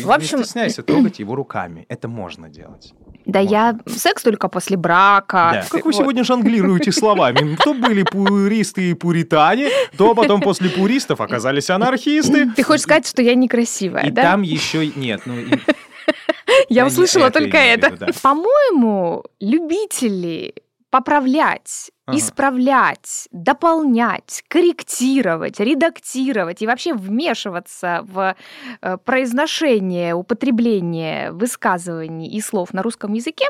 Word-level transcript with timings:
Ты 0.00 0.06
В 0.06 0.10
общем- 0.12 0.38
не 0.38 0.44
стесняйся 0.44 0.82
трогать 0.86 1.18
его 1.18 1.34
руками. 1.34 1.86
Это 1.88 2.08
можно 2.08 2.48
делать. 2.48 2.92
Да 3.26 3.38
я 3.38 3.78
секс 3.86 4.22
только 4.22 4.48
после 4.48 4.76
брака. 4.76 5.50
Да. 5.52 5.66
Как 5.70 5.84
вы 5.84 5.92
Вот. 5.92 5.94
сегодня 6.00 6.24
жонглируете 6.24 6.90
словами? 6.92 7.56
То 7.56 7.74
были 7.74 8.02
пуристы 8.02 8.90
и 8.90 8.94
пуритане, 8.94 9.68
то 9.96 10.14
потом 10.14 10.40
после 10.40 10.70
пуристов 10.70 11.20
оказались 11.20 11.70
анархисты. 11.70 12.50
Ты 12.56 12.62
хочешь 12.62 12.82
сказать, 12.82 13.06
что 13.06 13.22
я 13.22 13.34
некрасивая, 13.34 14.06
И 14.06 14.10
да? 14.10 14.22
там 14.22 14.42
еще 14.42 14.86
нет, 14.86 15.22
ну 15.26 15.38
и- 15.38 15.50
Я 16.68 16.86
услышала 16.86 17.30
только 17.30 17.56
это. 17.58 17.92
По-моему, 18.22 19.24
любители 19.40 20.54
поправлять, 20.90 21.90
Ага. 22.06 22.18
исправлять, 22.18 23.28
дополнять, 23.30 24.42
корректировать, 24.48 25.60
редактировать 25.60 26.62
и 26.62 26.66
вообще 26.66 26.94
вмешиваться 26.94 28.00
в 28.02 28.34
э, 28.82 28.96
произношение, 28.98 30.14
употребление 30.14 31.30
высказываний 31.30 32.28
и 32.28 32.40
слов 32.40 32.72
на 32.72 32.82
русском 32.82 33.12
языке, 33.12 33.46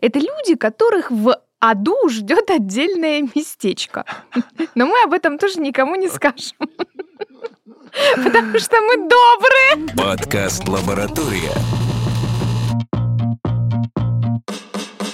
это 0.00 0.18
люди, 0.18 0.54
которых 0.54 1.10
в 1.10 1.38
аду 1.60 2.08
ждет 2.08 2.50
отдельное 2.50 3.22
местечко. 3.34 4.04
Но 4.74 4.86
мы 4.86 4.94
об 5.04 5.12
этом 5.12 5.38
тоже 5.38 5.60
никому 5.60 5.94
не 5.96 6.08
скажем. 6.08 6.56
Потому 8.22 8.58
что 8.58 8.80
мы 8.82 8.96
добрые. 9.08 9.88
Подкаст 9.96 10.68
«Лаборатория». 10.68 11.52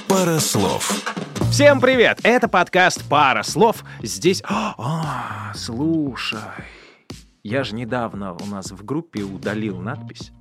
Пара 0.08 0.38
слов. 0.38 1.23
Всем 1.54 1.80
привет! 1.80 2.18
Это 2.24 2.48
подкаст 2.48 3.08
«Пара 3.08 3.44
слов». 3.44 3.84
Здесь... 4.02 4.42
А, 4.44 5.52
слушай, 5.54 6.40
я 7.44 7.62
же 7.62 7.76
недавно 7.76 8.32
у 8.32 8.44
нас 8.46 8.72
в 8.72 8.84
группе 8.84 9.22
удалил 9.22 9.78
надпись. 9.78 10.32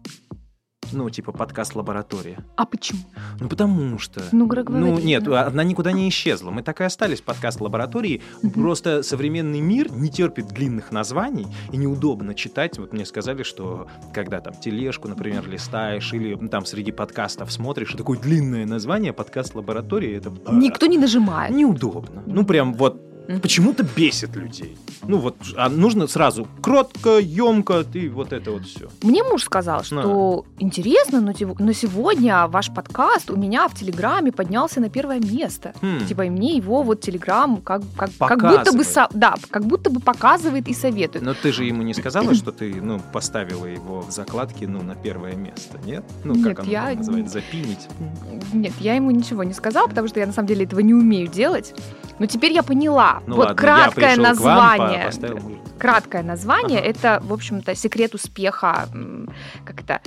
Ну, 0.94 1.10
типа 1.10 1.32
подкаст 1.32 1.76
«Лаборатория». 1.76 2.38
А 2.56 2.66
почему? 2.66 3.00
Ну, 3.40 3.50
потому 3.50 3.98
что... 3.98 4.22
Ну, 4.32 4.46
говори, 4.46 4.64
Ну, 4.70 5.00
нет, 5.00 5.28
она 5.28 5.64
никуда 5.64 5.92
не 5.92 6.08
исчезла. 6.10 6.52
Мы 6.52 6.62
так 6.62 6.82
и 6.82 6.84
остались 6.84 7.20
подкаст 7.22 7.62
лаборатории. 7.62 8.22
Просто 8.54 9.02
современный 9.02 9.60
мир 9.60 9.92
не 9.92 10.10
терпит 10.10 10.48
длинных 10.50 10.92
названий 10.92 11.48
и 11.72 11.78
неудобно 11.78 12.36
читать. 12.36 12.78
Вот 12.78 12.94
мне 12.94 13.06
сказали, 13.06 13.42
что 13.44 13.88
когда 14.14 14.40
там 14.40 14.54
тележку, 14.54 15.08
например, 15.08 15.50
листаешь 15.50 16.14
или 16.14 16.36
ну, 16.40 16.48
там 16.48 16.66
среди 16.66 16.92
подкастов 16.92 17.52
смотришь, 17.52 17.94
такое 17.94 18.20
длинное 18.20 18.66
название 18.66 19.14
подкаст 19.14 19.56
лаборатории, 19.56 20.16
это 20.16 20.32
Никто 20.52 20.86
не 20.86 20.98
нажимает. 21.00 21.56
неудобно. 21.56 22.22
Ну, 22.26 22.46
прям 22.46 22.74
вот 22.74 23.02
Мгм. 23.28 23.40
почему-то 23.40 23.84
бесит 23.84 24.36
людей. 24.36 24.78
Ну 25.08 25.18
вот, 25.18 25.36
а 25.58 25.70
нужно 25.70 26.08
сразу 26.08 26.48
кротко, 26.62 27.20
емко, 27.20 27.86
и 27.94 28.08
вот 28.10 28.34
это 28.34 28.52
вот 28.52 28.66
все. 28.66 28.90
Мне 29.02 29.24
муж 29.24 29.44
сказал, 29.44 29.84
что 29.84 30.46
интересно, 30.60 31.20
но, 31.22 31.34
но 31.60 31.74
сегодня 31.74 32.48
ваш 32.48 32.70
подкаст 32.74 33.30
у 33.32 33.36
меня 33.36 33.68
в 33.68 33.76
Телеграме 33.76 34.32
поднялся 34.32 34.80
на 34.82 34.90
первое 34.90 35.20
место. 35.20 35.74
Хм. 35.82 36.06
Типа, 36.06 36.24
и 36.26 36.30
мне 36.30 36.56
его 36.58 36.84
вот 36.84 37.02
Телеграм 37.02 37.58
как, 37.62 37.82
как, 37.98 38.10
как 38.20 38.40
будто 38.42 38.74
бы 38.74 38.84
со- 38.84 39.10
да, 39.14 39.36
как 39.50 39.66
будто 39.66 39.90
бы 39.90 40.00
показывает 40.00 40.68
и 40.68 40.74
советует. 40.74 41.24
Но 41.24 41.34
ты 41.34 41.52
же 41.52 41.66
ему 41.66 41.82
не 41.84 41.94
сказала, 41.94 42.34
что 42.34 42.52
ты, 42.52 42.74
ну, 42.82 43.02
поставила 43.12 43.66
его 43.66 44.02
в 44.02 44.12
закладке, 44.12 44.68
ну, 44.68 44.82
на 44.82 44.96
первое 44.96 45.36
место, 45.36 45.80
нет? 45.86 46.04
Ну, 46.24 46.34
Нет, 46.36 46.48
как 46.48 46.60
оно 46.62 46.72
я- 46.72 46.94
называется, 46.96 47.34
запинить. 47.34 47.88
Нет, 48.54 48.74
я 48.80 48.96
ему 48.96 49.12
ничего 49.12 49.44
не 49.44 49.54
сказала, 49.54 49.88
потому 49.88 50.08
что 50.08 50.20
я 50.20 50.28
на 50.28 50.34
самом 50.34 50.48
деле 50.48 50.66
этого 50.66 50.80
не 50.80 50.94
умею 50.94 51.28
делать. 51.28 51.74
Но 52.20 52.26
теперь 52.28 52.54
я 52.54 52.64
поняла. 52.64 53.13
Ну 53.28 53.36
вот 53.36 53.48
ладно, 53.48 53.56
краткое 53.62 54.16
к 54.16 54.18
вам, 54.18 54.18
по- 54.18 54.24
название. 54.24 55.12
краткое 55.78 56.24
название 56.24 56.80
Ага. 56.80 56.88
это, 56.90 57.20
в 57.24 57.34
общем-то, 57.34 57.76
секрет 57.76 58.14
успеха, 58.16 58.88
м, 58.94 59.30
как 59.66 59.82
это, 59.82 60.02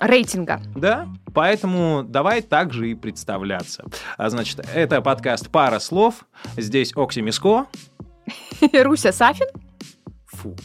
рейтинга. 0.00 0.60
Да, 0.74 1.06
поэтому 1.32 2.02
давай 2.06 2.42
так 2.42 2.72
же 2.72 2.90
и 2.90 2.94
представляться. 2.94 3.84
А, 4.18 4.28
значит, 4.30 4.64
это 4.74 5.00
подкаст 5.00 5.48
«Пара 5.50 5.78
слов». 5.78 6.24
Здесь 6.56 6.92
Окси 6.96 7.22
Миско. 7.22 7.66
Руся 8.72 9.12
Сафин. 9.12 9.46
Фу. 10.26 10.56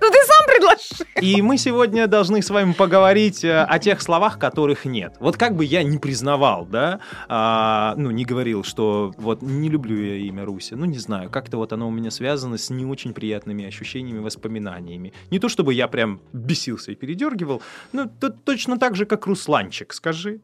Ну 0.00 0.10
ты 0.10 0.16
сам 0.24 0.46
предложил. 0.46 1.06
И 1.20 1.42
мы 1.42 1.58
сегодня 1.58 2.06
должны 2.06 2.42
с 2.42 2.50
вами 2.50 2.72
поговорить 2.72 3.44
э, 3.44 3.62
о 3.62 3.78
тех 3.78 4.00
словах, 4.00 4.38
которых 4.38 4.84
нет. 4.84 5.16
Вот 5.20 5.36
как 5.36 5.54
бы 5.56 5.64
я 5.64 5.82
не 5.82 5.98
признавал, 5.98 6.64
да, 6.64 7.00
а, 7.28 7.94
ну, 7.96 8.10
не 8.10 8.24
говорил, 8.24 8.64
что 8.64 9.12
вот 9.18 9.42
не 9.42 9.68
люблю 9.68 10.02
я 10.02 10.16
имя 10.16 10.44
Руся, 10.44 10.76
ну, 10.76 10.86
не 10.86 10.98
знаю, 10.98 11.30
как-то 11.30 11.58
вот 11.58 11.72
оно 11.72 11.88
у 11.88 11.90
меня 11.90 12.10
связано 12.10 12.56
с 12.56 12.70
не 12.70 12.86
очень 12.86 13.12
приятными 13.12 13.64
ощущениями, 13.66 14.20
воспоминаниями. 14.20 15.12
Не 15.30 15.38
то 15.38 15.48
чтобы 15.48 15.74
я 15.74 15.88
прям 15.88 16.20
бесился 16.32 16.92
и 16.92 16.94
передергивал, 16.94 17.62
ну, 17.92 18.06
то- 18.06 18.30
точно 18.30 18.78
так 18.78 18.96
же, 18.96 19.04
как 19.04 19.26
Русланчик, 19.26 19.92
скажи. 19.92 20.40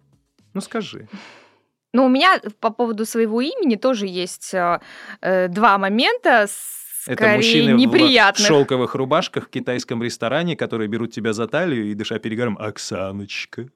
Ну, 0.55 0.61
скажи. 0.61 1.09
Ну, 1.93 2.05
у 2.05 2.09
меня 2.09 2.41
по 2.61 2.71
поводу 2.71 3.07
своего 3.07 3.41
имени 3.41 3.77
тоже 3.77 4.07
есть 4.07 4.53
э, 4.53 4.81
э, 5.23 5.49
два 5.49 5.79
момента, 5.79 6.29
Это 6.29 6.47
скорее 7.15 7.37
мужчины 7.37 7.71
неприятных. 7.73 8.45
в 8.45 8.49
шелковых 8.49 8.95
рубашках 8.95 9.47
в 9.47 9.49
китайском 9.49 10.03
ресторане, 10.03 10.57
которые 10.57 10.89
берут 10.89 11.13
тебя 11.13 11.33
за 11.33 11.47
талию 11.47 11.87
и, 11.91 11.95
дыша 11.95 12.19
перегаром, 12.19 12.57
Оксаночка. 12.61 13.67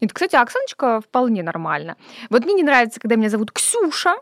Нет, 0.00 0.12
кстати, 0.12 0.34
Оксаночка 0.36 1.00
вполне 1.00 1.42
нормально. 1.42 1.96
Вот 2.28 2.44
мне 2.44 2.54
не 2.54 2.62
нравится, 2.62 2.98
когда 3.00 3.16
меня 3.16 3.28
зовут 3.28 3.52
Ксюша, 3.52 4.14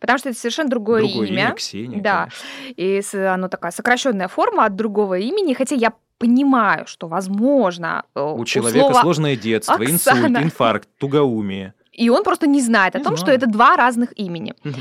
потому 0.00 0.18
что 0.18 0.28
это 0.28 0.38
совершенно 0.38 0.68
другое, 0.70 1.00
Другое 1.02 1.26
имя, 1.28 1.42
имя. 1.46 1.54
Ксения, 1.54 2.00
Да. 2.00 2.28
конечно. 2.76 3.16
И 3.16 3.16
оно 3.26 3.48
такая 3.48 3.72
сокращенная 3.72 4.28
форма 4.28 4.64
от 4.66 4.76
другого 4.76 5.18
имени, 5.18 5.54
хотя 5.54 5.74
я 5.74 5.92
понимаю, 6.18 6.86
что, 6.86 7.08
возможно, 7.08 8.04
э, 8.14 8.20
У 8.22 8.44
человека 8.44 8.78
слова- 8.90 9.00
сложное 9.02 9.34
детство, 9.34 9.82
инсульт, 9.82 10.16
Оксана. 10.18 10.38
инфаркт, 10.44 10.88
тугоумие. 10.98 11.74
И 11.90 12.08
он 12.08 12.22
просто 12.22 12.46
не 12.46 12.60
знает 12.62 12.94
о 12.94 12.98
Не 12.98 13.04
том, 13.04 13.16
что 13.16 13.26
знает. 13.26 13.42
это 13.42 13.50
два 13.52 13.74
разных 13.76 14.16
имени. 14.16 14.54
Мгм. 14.62 14.76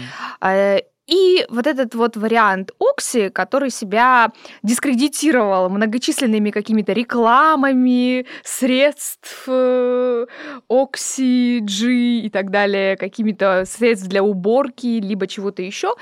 И 1.12 1.46
вот 1.50 1.68
этот 1.68 1.94
вот 1.94 2.16
вариант 2.16 2.72
Окси, 2.80 3.30
который 3.30 3.70
себя 3.70 4.32
дискредитировал 4.64 5.70
многочисленными 5.70 6.52
какими-то 6.52 6.94
рекламами 6.94 8.26
средств 8.44 9.44
э, 9.48 10.26
Окси, 10.70 11.60
G 11.60 11.92
и 12.26 12.30
так 12.30 12.50
далее, 12.50 12.96
какими-то 12.96 13.66
средств 13.66 14.08
для 14.08 14.24
уборки, 14.24 14.88
либо 15.02 15.28
чего-то 15.28 15.62
еще. 15.62 15.94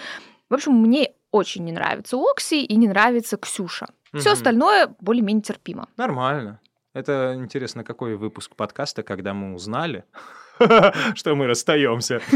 В 0.49 0.53
общем, 0.53 0.73
мне 0.73 1.11
очень 1.31 1.63
не 1.65 1.71
нравится 1.71 2.15
Окси 2.17 2.63
и 2.63 2.75
не 2.75 2.87
нравится 2.87 3.37
Ксюша. 3.37 3.87
Все 4.13 4.29
Мгм. 4.29 4.33
остальное 4.37 4.95
более-менее 5.01 5.41
терпимо. 5.43 5.87
Нормально. 5.97 6.59
Это 6.93 7.33
интересно, 7.35 7.83
какой 7.83 8.15
выпуск 8.15 8.55
подкаста, 8.55 9.03
когда 9.03 9.33
мы 9.33 9.53
узнали, 9.55 10.03
что 11.15 11.35
мы 11.35 11.47
расстаемся. 11.47 12.21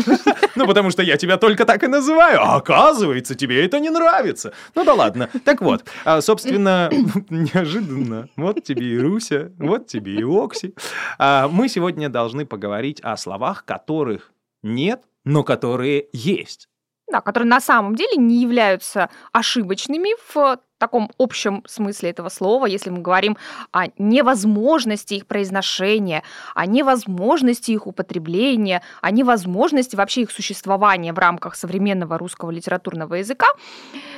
Ну, 0.55 0.67
потому 0.67 0.91
что 0.91 1.01
я 1.01 1.17
тебя 1.17 1.37
только 1.37 1.65
так 1.65 1.83
и 1.83 1.87
называю, 1.87 2.39
а 2.39 2.57
оказывается, 2.57 3.33
тебе 3.33 3.65
это 3.65 3.79
не 3.79 3.89
нравится. 3.89 4.53
Ну 4.75 4.85
да 4.85 4.93
ладно. 4.93 5.27
Так 5.43 5.61
вот, 5.61 5.83
а, 6.05 6.21
собственно, 6.21 6.91
неожиданно. 7.29 8.29
Вот 8.35 8.63
тебе 8.63 8.85
и 8.85 8.99
Руся, 8.99 9.51
вот 9.57 9.87
тебе 9.87 10.13
и 10.13 10.23
Окси. 10.23 10.75
А, 11.17 11.47
Мы 11.47 11.69
сегодня 11.69 12.07
должны 12.07 12.45
поговорить 12.45 12.99
о 13.01 13.17
словах, 13.17 13.65
которых 13.65 14.31
нет, 14.61 15.01
но 15.25 15.43
которые 15.43 16.07
есть. 16.13 16.69
Да, 17.11 17.21
которые 17.21 17.47
на 17.47 17.59
самом 17.59 17.95
деле 17.95 18.15
не 18.17 18.41
являются 18.41 19.09
ошибочными 19.31 20.15
в 20.31 20.59
таком 20.83 21.09
общем 21.17 21.63
смысле 21.65 22.09
этого 22.09 22.29
слова, 22.29 22.65
если 22.65 22.91
мы 22.91 22.99
говорим 22.99 23.37
о 23.71 23.85
невозможности 23.97 25.13
их 25.13 25.25
произношения, 25.25 26.23
о 26.55 26.65
невозможности 26.65 27.71
их 27.71 27.87
употребления, 27.87 28.81
о 29.01 29.11
невозможности 29.11 29.95
вообще 29.95 30.21
их 30.21 30.31
существования 30.31 31.13
в 31.13 31.19
рамках 31.19 31.55
современного 31.55 32.17
русского 32.17 32.51
литературного 32.51 33.15
языка. 33.15 33.47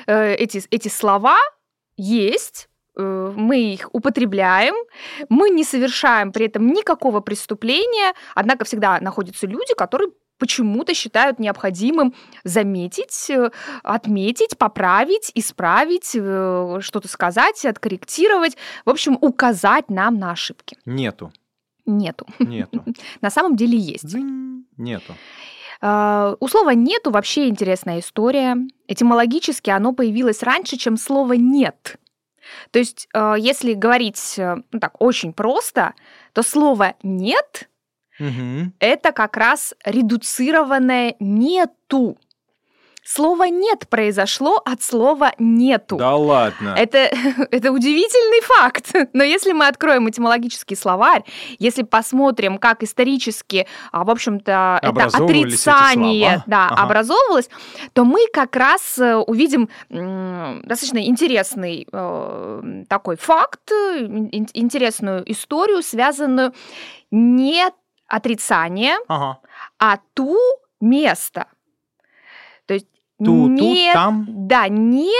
Э, 0.07 0.33
Эти, 0.33 0.63
эти 0.71 0.89
слова 0.89 1.37
есть, 1.97 2.67
э, 2.97 3.33
мы 3.37 3.73
их 3.73 3.89
употребляем, 3.93 4.75
мы 5.29 5.49
не 5.49 5.63
совершаем 5.63 6.31
при 6.31 6.47
этом 6.47 6.67
никакого 6.73 7.21
преступления, 7.21 8.13
однако 8.35 8.65
всегда 8.65 8.99
находятся 9.01 9.47
люди, 9.47 9.75
которые 9.77 10.09
почему-то 10.37 10.93
считают 10.93 11.39
необходимым 11.39 12.13
заметить, 12.43 13.29
э, 13.29 13.51
отметить, 13.83 14.57
поправить, 14.57 15.31
исправить, 15.35 16.11
э, 16.15 16.77
что-то 16.81 17.07
сказать, 17.07 17.65
откорректировать, 17.65 18.57
в 18.85 18.89
общем, 18.89 19.17
указать 19.21 19.89
нам 19.89 20.19
на 20.19 20.31
ошибки. 20.31 20.77
Нету, 20.85 21.31
Нету. 21.85 22.25
нету. 22.39 22.83
На 23.21 23.29
самом 23.29 23.55
деле 23.55 23.77
есть. 23.77 24.15
Нету. 24.77 25.15
Э, 25.81 26.35
У 26.39 26.47
слова 26.47 26.73
«нету» 26.73 27.11
вообще 27.11 27.47
интересная 27.47 27.99
история. 27.99 28.57
Этимологически 28.87 29.69
оно 29.69 29.93
появилось 29.93 30.43
раньше, 30.43 30.77
чем 30.77 30.97
слово 30.97 31.33
«нет». 31.33 31.97
То 32.71 32.79
есть, 32.79 33.07
э, 33.13 33.35
если 33.37 33.73
говорить 33.73 34.35
ну, 34.37 34.79
так 34.79 35.01
очень 35.01 35.33
просто, 35.33 35.93
то 36.33 36.43
слово 36.43 36.95
«нет» 37.03 37.69
Мгм. 38.19 38.73
это 38.79 39.11
как 39.11 39.37
раз 39.37 39.73
редуцированное 39.85 41.15
«нету». 41.19 42.17
Слово 43.07 43.43
«нет» 43.43 43.87
произошло 43.87 44.59
от 44.65 44.81
слова 44.81 45.31
«нету». 45.37 45.97
Да 45.97 46.15
ладно. 46.15 46.73
Это, 46.75 46.97
это 47.51 47.71
удивительный 47.71 48.41
факт. 48.41 48.91
Но 49.13 49.23
если 49.23 49.51
мы 49.51 49.67
откроем 49.67 50.09
этимологический 50.09 50.75
словарь, 50.75 51.23
если 51.59 51.83
посмотрим, 51.83 52.57
как 52.57 52.81
исторически, 52.81 53.67
а, 53.91 54.05
в 54.05 54.09
общем-то, 54.09 54.79
это 54.81 54.89
отрицание 55.05 56.43
да, 56.47 56.65
Ага. 56.67 56.81
образовывалось, 56.81 57.49
то 57.93 58.05
мы 58.05 58.25
как 58.33 58.55
раз 58.55 58.97
э, 58.97 59.15
увидим 59.17 59.69
достаточно 60.63 61.05
интересный 61.05 61.87
э, 61.91 62.83
такой 62.89 63.17
факт, 63.17 63.71
ин- 63.71 64.47
интересную 64.53 65.31
историю, 65.31 65.83
связанную 65.83 66.53
не 67.11 67.65
отрицание, 68.07 68.95
Ага. 69.07 69.39
а 69.79 69.97
ту 70.13 70.37
место. 70.81 71.47
То 72.65 72.73
есть 72.75 72.87
Ту, 73.17 73.47
не, 73.47 73.85
тут, 73.87 73.93
там. 73.93 74.25
да, 74.47 74.67
не 74.67 75.13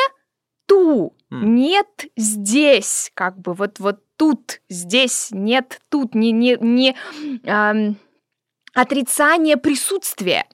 ту, 0.66 1.16
М. 1.32 1.56
нет 1.56 2.06
здесь, 2.18 3.12
как 3.14 3.38
бы 3.40 3.54
вот 3.54 3.80
вот 3.80 4.02
тут, 4.18 4.62
здесь, 4.70 5.30
нет 5.32 5.80
тут, 5.90 6.14
не 6.16 6.32
не 6.32 6.58
не 6.60 6.96
ам, 7.48 7.96
отрицание 8.74 9.56
присутствия, 9.58 10.46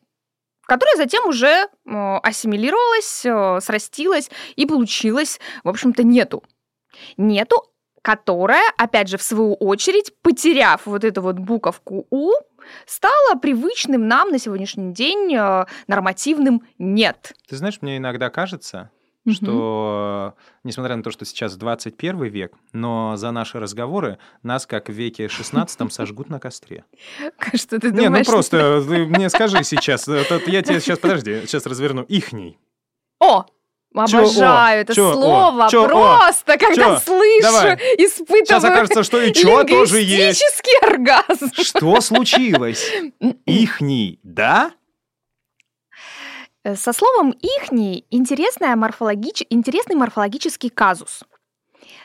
которое 0.68 0.96
затем 0.98 1.26
уже 1.28 1.68
ассимилировалось, 1.86 3.26
э, 3.26 3.60
срастилось 3.62 4.30
и 4.56 4.66
получилось, 4.68 5.40
в 5.64 5.70
общем-то, 5.70 6.04
нету. 6.04 6.44
Нету, 7.18 7.64
которая, 8.02 8.64
опять 8.78 9.08
же, 9.10 9.18
в 9.18 9.22
свою 9.24 9.54
очередь, 9.56 10.14
потеряв 10.22 10.86
вот 10.86 11.04
эту 11.04 11.22
вот 11.22 11.38
буковку 11.40 12.08
«у», 12.10 12.32
стала 12.86 13.36
привычным 13.40 14.08
нам 14.08 14.30
на 14.30 14.40
сегодняшний 14.40 14.94
день 14.94 15.36
э, 15.36 15.66
нормативным 15.88 16.62
«нет». 16.78 17.34
Ты 17.48 17.56
знаешь, 17.58 17.80
мне 17.82 17.98
иногда 17.98 18.30
кажется, 18.30 18.92
Мгм. 19.24 19.36
что, 19.36 20.34
несмотря 20.64 20.96
на 20.96 21.04
то, 21.04 21.12
что 21.12 21.26
сейчас 21.26 21.56
21 21.56 22.24
век, 22.24 22.54
но 22.74 23.18
за 23.18 23.30
наши 23.32 23.60
разговоры 23.60 24.18
нас, 24.42 24.66
как 24.66 24.90
в 24.90 24.94
веке 24.94 25.28
16 25.28 25.92
сожгут 25.94 26.30
на 26.30 26.40
костре. 26.40 26.86
Что 27.54 27.80
ты 27.80 27.92
Не, 27.92 27.98
ну 27.98 28.04
думаешь? 28.06 28.26
просто 28.26 28.84
ты 28.88 29.06
мне 29.06 29.30
скажи 29.30 29.64
сейчас, 29.64 30.08
это 30.08 30.42
я 30.48 30.64
тебе 30.64 30.80
сейчас, 30.80 30.98
подожди, 30.98 31.42
сейчас 31.46 31.68
разверну. 31.68 32.02
Ихний. 32.04 32.58
О! 33.20 33.46
Чё 34.08 34.18
«о»? 34.20 34.22
Обожаю 34.22 34.82
это 34.82 34.96
Чё 34.96 35.10
«о»? 35.10 35.14
слово. 35.14 35.68
Чё 35.70 35.84
«о»? 35.84 35.88
Просто, 36.18 36.58
когда 36.58 36.76
Чё? 36.76 36.98
слышу, 37.00 37.42
Давай. 37.42 37.76
испытываю 37.98 38.46
Сейчас 38.46 38.64
окажется, 38.64 39.04
что 39.04 39.22
и 39.22 39.34
чё 39.34 39.64
тоже 39.66 40.00
есть. 40.02 40.42
оргазм. 40.82 41.52
Что 41.54 42.00
случилось? 42.02 42.90
Ихний, 43.46 44.20
да? 44.24 44.72
Э, 46.64 46.76
Со 46.76 46.94
словом 46.94 47.32
«ихний» 47.32 48.06
интересная 48.12 48.76
морфологич- 48.76 49.46
интересный 49.50 49.96
морфологический 49.96 50.70
казус. 50.70 51.24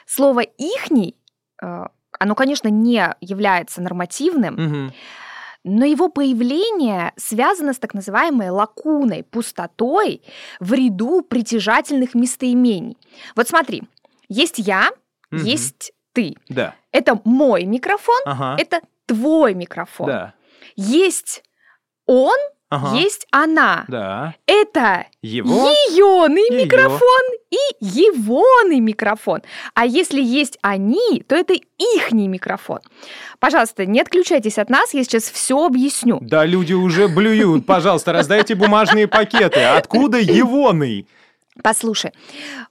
Слово 0.06 0.40
«ихний», 0.40 1.14
э, 1.62 1.84
оно, 2.18 2.34
конечно, 2.34 2.68
не 2.68 3.14
является 3.20 3.82
нормативным, 3.82 4.54
Мгм. 4.54 4.92
Но 5.66 5.84
его 5.84 6.08
появление 6.08 7.12
связано 7.16 7.72
с 7.72 7.78
так 7.78 7.92
называемой 7.92 8.50
лакуной, 8.50 9.24
пустотой 9.24 10.22
в 10.60 10.72
ряду 10.72 11.22
притяжательных 11.22 12.14
местоимений. 12.14 12.96
Вот 13.34 13.48
смотри, 13.48 13.82
есть 14.28 14.58
я, 14.58 14.90
Мгм. 15.30 15.44
есть 15.44 15.92
ты. 16.12 16.36
Да. 16.48 16.74
Это 16.92 17.20
мой 17.24 17.64
микрофон, 17.64 18.20
Ага. 18.24 18.56
это 18.58 18.80
твой 19.06 19.54
микрофон. 19.54 20.06
Да. 20.06 20.34
Есть 20.76 21.42
он, 22.06 22.36
Ага. 22.68 22.96
есть 22.96 23.26
она. 23.30 23.84
Да. 23.88 24.34
Это 24.46 25.06
Его. 25.22 25.68
еёный 25.68 26.50
Её. 26.50 26.64
микрофон 26.64 27.22
и 27.50 27.84
егоный 27.84 28.80
микрофон. 28.80 29.42
А 29.74 29.86
если 29.86 30.20
есть 30.20 30.58
они, 30.62 31.22
то 31.28 31.36
это 31.36 31.54
ихний 31.78 32.26
микрофон. 32.26 32.80
Пожалуйста, 33.38 33.86
не 33.86 34.00
отключайтесь 34.00 34.58
от 34.58 34.68
нас, 34.68 34.94
я 34.94 35.04
сейчас 35.04 35.24
все 35.30 35.64
объясню. 35.64 36.18
Да, 36.20 36.44
люди 36.44 36.72
уже 36.72 37.06
блюют. 37.08 37.66
Пожалуйста, 37.66 38.12
раздайте 38.12 38.54
бумажные 38.56 39.06
пакеты. 39.06 39.60
Откуда 39.60 40.18
егоный? 40.18 41.06
Послушай, 41.62 42.12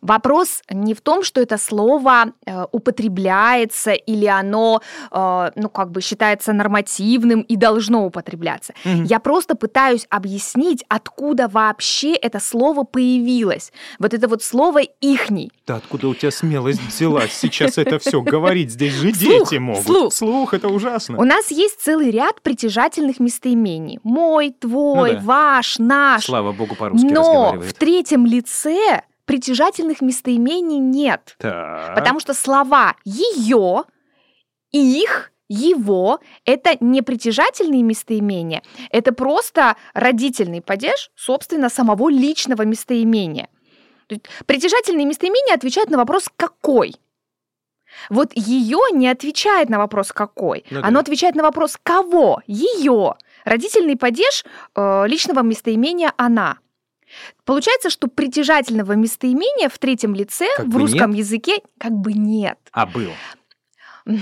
вопрос 0.02 0.62
не 0.70 0.94
в 0.94 1.02
том, 1.02 1.24
что 1.24 1.42
это 1.42 1.58
слово 1.58 2.34
э, 2.46 2.66
употребляется 2.72 3.92
или 3.92 4.26
оно, 4.26 4.82
э, 5.12 5.52
ну, 5.56 5.70
как 5.70 5.92
бы 5.92 6.02
считается 6.02 6.54
нормативным 6.54 7.42
и 7.42 7.56
должно 7.56 8.06
употребляться. 8.06 8.74
Мгм. 8.84 9.04
Я 9.04 9.20
просто 9.20 9.56
пытаюсь 9.56 10.06
объяснить, 10.10 10.86
откуда 10.88 11.48
вообще 11.48 12.14
это 12.14 12.40
слово 12.40 12.84
появилось. 12.84 13.72
Вот 14.00 14.14
это 14.14 14.28
вот 14.28 14.44
слово 14.44 14.82
«ихний». 15.02 15.52
Да 15.66 15.78
откуда 15.78 16.08
у 16.10 16.14
тебя 16.14 16.32
смелость 16.32 16.82
взялась 16.82 17.34
сейчас 17.34 17.78
это 17.78 17.98
все 18.00 18.22
говорить? 18.22 18.72
Здесь 18.72 18.94
же 18.94 19.12
дети 19.12 19.56
могут. 19.56 19.84
вслух. 19.84 20.14
Слух, 20.14 20.54
это 20.54 20.68
ужасно. 20.68 21.18
У 21.18 21.24
нас 21.24 21.50
есть 21.50 21.82
целый 21.82 22.12
ряд 22.12 22.42
притяжательных 22.42 23.20
местоимений. 23.20 24.00
Мой, 24.04 24.52
твой, 24.52 25.14
Ну 25.14 25.20
ваш, 25.22 25.80
наш. 25.80 26.26
Слава 26.26 26.52
богу, 26.52 26.76
по-русски 26.76 27.06
Но 27.06 27.54
в 27.60 27.74
третьем 27.74 28.26
лице 28.26 28.75
притяжательных 29.25 30.01
местоимений 30.01 30.77
нет. 30.77 31.36
Так. 31.39 31.95
Потому 31.95 32.19
что 32.19 32.33
слова 32.33 32.95
ее, 33.04 33.83
их, 34.72 35.31
его– 35.48 36.19
это 36.45 36.77
не 36.80 37.01
притяжательные 37.01 37.83
местоимения, 37.83 38.63
это 38.89 39.12
просто 39.12 39.75
родительный 39.94 40.62
падеж, 40.62 41.12
собственно, 41.16 41.69
самого 41.69 42.10
личного 42.10 42.63
местоимения. 42.63 43.50
Притяжательные 44.45 45.06
местоимения 45.06 45.56
отвечают 45.56 45.89
на 45.89 45.98
вопрос 45.98 46.30
«какой?». 46.36 46.95
Вот 48.10 48.31
ее 48.33 48.80
не 48.92 49.07
отвечает 49.07 49.69
на 49.69 49.77
вопрос 49.77 50.12
«какой?», 50.12 50.66
Ну 50.69 50.81
да. 50.81 50.88
оно 50.88 51.00
отвечает 51.00 51.36
на 51.36 51.44
вопрос 51.44 51.77
«кого?», 51.81 52.42
ее. 52.45 53.16
Родительный 53.45 53.95
падеж 53.98 54.44
э, 54.75 55.07
личного 55.07 55.42
местоимения 55.42 56.12
«она». 56.18 56.57
Получается, 57.46 57.90
что 57.90 58.08
притяжательного 58.08 58.94
местоимения 58.94 59.70
в 59.70 59.78
третьем 59.78 60.14
лице 60.16 60.48
Как 60.58 60.68
в 60.68 60.78
русском 60.78 61.12
языке 61.14 61.60
как 61.80 61.92
бы 61.92 62.14
нет. 62.14 62.58
А 62.72 62.86
был. 62.86 63.12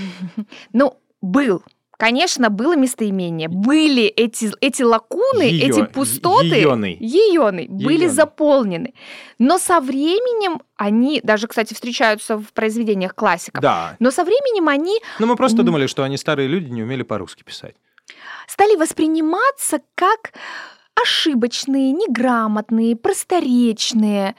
Ну, 0.72 0.98
был. 1.22 1.62
Конечно, 1.96 2.50
было 2.50 2.74
местоимение. 2.74 3.48
Были 3.48 4.02
эти, 4.04 4.50
эти 4.60 4.82
лакуны, 4.82 5.42
Её- 5.42 5.68
эти 5.68 5.84
пустоты. 5.92 6.46
еёный, 6.46 6.96
были 6.98 7.92
Еёный. 8.02 8.08
заполнены. 8.08 8.94
Но 9.38 9.58
со 9.58 9.80
временем 9.80 10.60
они, 10.76 11.20
даже, 11.22 11.46
кстати, 11.46 11.72
встречаются 11.72 12.36
в 12.36 12.52
произведениях 12.52 13.14
классиков, 13.14 13.62
Да. 13.62 13.96
но 14.00 14.10
со 14.10 14.24
временем 14.24 14.68
они 14.68 14.98
Но 15.20 15.26
мы 15.26 15.36
просто 15.36 15.62
думали, 15.62 15.86
что 15.86 16.02
они 16.02 16.16
старые 16.16 16.48
люди, 16.48 16.68
не 16.68 16.82
умели 16.82 17.04
по-русски 17.04 17.44
писать. 17.44 17.76
стали 18.48 18.74
восприниматься 18.76 19.80
как 19.94 20.32
ошибочные, 21.00 21.92
неграмотные, 21.92 22.96
просторечные. 22.96 24.34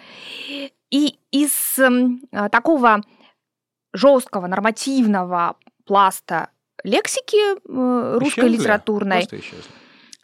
И 0.92 1.20
из 1.32 1.80
а, 1.80 2.50
такого 2.50 3.02
жесткого 3.94 4.48
нормативного 4.48 5.58
пласта 5.86 6.50
лексики 6.84 7.38
э, 7.38 8.18
русской 8.20 8.42
Исчезли. 8.42 8.58
литературной, 8.58 9.18
Просто 9.20 9.40
исчезли. 9.40 9.72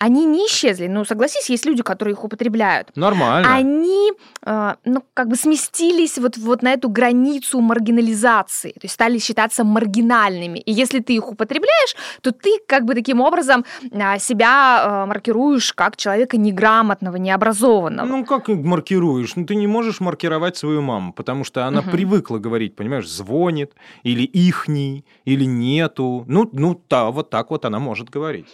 Они 0.01 0.25
не 0.25 0.48
исчезли. 0.48 0.88
Ну, 0.88 1.05
согласись, 1.05 1.48
есть 1.51 1.65
люди, 1.65 1.84
которые 1.84 2.13
их 2.13 2.24
употребляют. 2.24 2.89
Нормально. 2.96 3.55
Они, 3.55 4.12
э, 4.43 4.74
ну, 4.84 5.03
как 5.13 5.27
бы 5.27 5.36
сместились 5.36 6.17
вот, 6.17 6.38
вот 6.38 6.63
на 6.63 6.74
эту 6.74 6.89
границу 6.89 7.62
маргинализации, 7.62 8.72
то 8.72 8.79
есть 8.81 8.96
стали 8.96 9.20
считаться 9.20 9.63
маргинальными. 9.63 10.58
И 10.58 10.72
если 10.72 11.01
ты 11.01 11.13
их 11.13 11.31
употребляешь, 11.31 11.96
то 12.22 12.31
ты 12.31 12.58
как 12.67 12.86
бы 12.86 12.96
таким 12.96 13.22
образом 13.22 13.63
а, 13.91 14.17
себя 14.17 15.03
э, 15.03 15.05
маркируешь 15.05 15.72
как 15.74 15.98
человека 15.98 16.36
неграмотного, 16.38 17.17
необразованного. 17.17 18.08
Ну, 18.08 18.25
как 18.25 18.48
маркируешь? 18.48 19.36
Ну, 19.36 19.46
ты 19.46 19.53
не 19.53 19.67
можешь 19.67 20.00
маркировать 20.00 20.58
свою 20.58 20.81
маму, 20.81 21.13
потому 21.13 21.43
что 21.43 21.67
она 21.67 21.81
Мгм. 21.81 21.91
привыкла 21.91 22.39
говорить, 22.39 22.75
понимаешь, 22.75 23.08
звонит, 23.08 23.74
или 24.01 24.24
ихний, 24.24 25.05
или 25.25 25.46
нету. 25.46 26.25
Ну, 26.27 26.50
ну, 26.53 26.81
да, 26.89 27.12
вот 27.12 27.29
так 27.29 27.51
вот 27.51 27.65
она 27.65 27.77
может 27.77 28.10
говорить. 28.10 28.48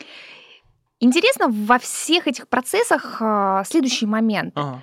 Интересно 1.00 1.48
во 1.50 1.78
всех 1.78 2.28
этих 2.28 2.48
процессах 2.48 3.18
э, 3.22 3.64
следующий 3.68 4.08
момент. 4.08 4.54
Ага. 4.56 4.82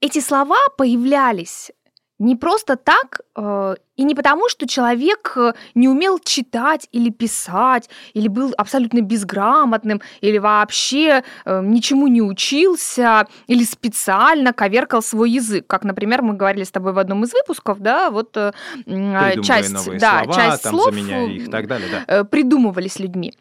Эти 0.00 0.20
слова 0.20 0.58
появлялись 0.76 1.70
не 2.18 2.36
просто 2.36 2.76
так, 2.76 3.20
э, 3.36 3.74
и 3.96 4.04
не 4.04 4.14
потому, 4.14 4.48
что 4.48 4.66
человек 4.66 5.32
э, 5.36 5.52
не 5.74 5.88
умел 5.88 6.18
читать 6.18 6.88
или 6.92 7.10
писать, 7.10 7.90
или 8.14 8.28
был 8.28 8.54
абсолютно 8.56 9.00
безграмотным, 9.00 10.00
или 10.20 10.38
вообще 10.38 11.22
э, 11.44 11.62
ничему 11.62 12.06
не 12.06 12.22
учился, 12.22 13.26
или 13.48 13.64
специально 13.64 14.52
коверкал 14.52 15.02
свой 15.02 15.30
язык. 15.30 15.66
Как, 15.66 15.84
например, 15.84 16.22
мы 16.22 16.34
говорили 16.34 16.64
с 16.64 16.70
тобой 16.70 16.92
в 16.92 16.98
одном 16.98 17.24
из 17.24 17.32
выпусков, 17.32 17.80
да, 17.80 18.10
вот 18.10 18.36
э, 18.36 18.52
Придумывая 18.84 19.42
часть, 19.42 19.98
да, 19.98 20.22
слова, 20.22 20.34
часть 20.34 20.62
там, 20.62 20.74
слов 20.74 20.96
их 20.96 21.50
так 21.50 21.66
далее, 21.66 21.88
да. 21.90 22.04
э, 22.06 22.24
придумывались 22.24 22.98
людьми. 23.00 23.34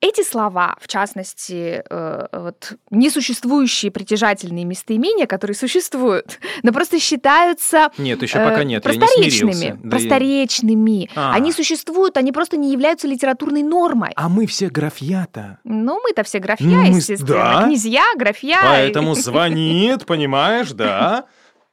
Эти 0.00 0.22
слова, 0.22 0.76
в 0.80 0.86
частности, 0.86 1.82
э, 1.90 2.26
вот, 2.32 2.74
несуществующие 2.90 3.90
притяжательные 3.90 4.64
местоимения, 4.64 5.26
которые 5.26 5.56
существуют, 5.56 6.38
но 6.62 6.72
просто 6.72 7.00
считаются 7.00 7.90
Нет, 7.98 8.22
еще 8.22 8.38
пока 8.38 8.60
э, 8.60 8.64
нет, 8.64 8.84
я 8.84 8.92
не 8.92 8.98
просторечными. 8.98 9.78
Да 9.82 9.96
я- 9.96 10.00
просторечными. 10.08 11.10
А. 11.16 11.34
Они 11.34 11.50
существуют, 11.52 12.16
они 12.16 12.30
просто 12.30 12.56
не 12.56 12.70
являются 12.70 13.08
литературной 13.08 13.64
нормой. 13.64 14.12
А 14.14 14.28
мы 14.28 14.46
все 14.46 14.68
графья-то. 14.68 15.58
Ну, 15.64 16.00
мы-то 16.02 16.22
все 16.22 16.38
графья, 16.38 16.64
Ну, 16.64 16.82
мы 16.84 16.96
естественно. 16.98 17.32
да. 17.34 17.62
Князья, 17.64 18.04
графья. 18.16 18.58
Поэтому 18.62 19.14
звонит, 19.14 20.06
понимаешь, 20.06 20.70
да. 20.70 21.24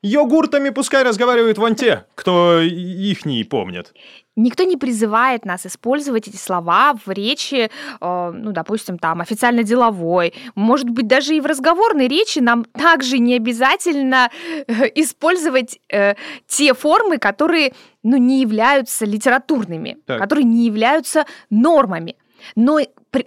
Йогуртами 0.05 0.69
пускай 0.69 1.01
разговаривают 1.01 1.57
вон 1.57 1.73
те, 1.73 2.05
кто 2.13 2.59
их 2.61 3.25
не 3.25 3.43
помнит. 3.43 3.91
Никто 4.35 4.63
не 4.63 4.77
призывает 4.77 5.45
нас 5.45 5.65
использовать 5.65 6.27
эти 6.27 6.35
слова 6.35 6.93
в 6.93 7.09
речи, 7.09 7.71
э, 8.01 8.31
ну, 8.31 8.51
допустим, 8.51 8.99
там, 8.99 9.21
официально-деловой. 9.21 10.35
Может 10.53 10.91
быть, 10.91 11.07
даже 11.07 11.35
и 11.35 11.39
в 11.39 11.47
разговорной 11.47 12.07
речи 12.07 12.37
нам 12.37 12.65
также 12.65 13.17
не 13.17 13.35
обязательно 13.35 14.29
э, 14.67 14.91
использовать 14.93 15.79
э, 15.89 16.13
те 16.45 16.75
формы, 16.75 17.17
которые, 17.17 17.73
ну, 18.03 18.17
не 18.17 18.41
являются 18.41 19.05
литературными, 19.05 19.97
Так. 20.05 20.21
которые 20.21 20.43
не 20.43 20.67
являются 20.67 21.25
нормами. 21.49 22.15
Но, 22.55 22.79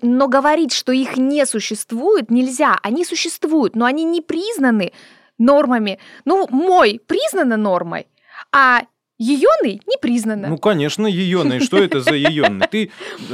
но 0.02 0.28
говорить, 0.28 0.72
что 0.72 0.92
их 0.92 1.16
не 1.16 1.44
существует, 1.44 2.30
нельзя. 2.30 2.78
Они 2.84 3.04
существуют, 3.04 3.74
но 3.74 3.84
они 3.84 4.04
не 4.04 4.20
признаны 4.20 4.92
нормами. 5.38 5.98
Ну, 6.24 6.46
мой 6.50 7.00
признана 7.06 7.56
нормой, 7.56 8.06
а 8.52 8.82
еёный 9.18 9.80
не 9.86 9.96
признана. 10.00 10.48
Ну, 10.48 10.58
конечно, 10.58 11.06
еёный. 11.06 11.60
Что 11.60 11.78
это 11.78 12.00
за 12.00 12.14
еёный? 12.14 12.66
Ты, 12.68 12.90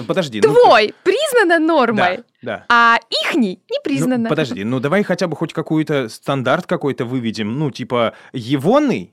подожди. 0.06 0.40
ну, 0.44 0.52
Твой 0.54 0.94
признана 1.02 1.58
нормой, 1.58 2.18
Да, 2.18 2.24
да. 2.42 2.66
а 2.68 2.98
ихний 3.10 3.60
не 3.70 3.76
Ну, 3.78 3.82
признана. 3.84 4.28
подожди, 4.28 4.64
ну 4.64 4.80
давай 4.80 5.02
хотя 5.02 5.26
бы 5.26 5.36
хоть 5.36 5.52
какой-то 5.52 6.08
стандарт 6.08 6.66
какой-то 6.66 7.04
выведем. 7.04 7.58
Ну, 7.58 7.70
типа, 7.70 8.14
Егоный? 8.32 9.12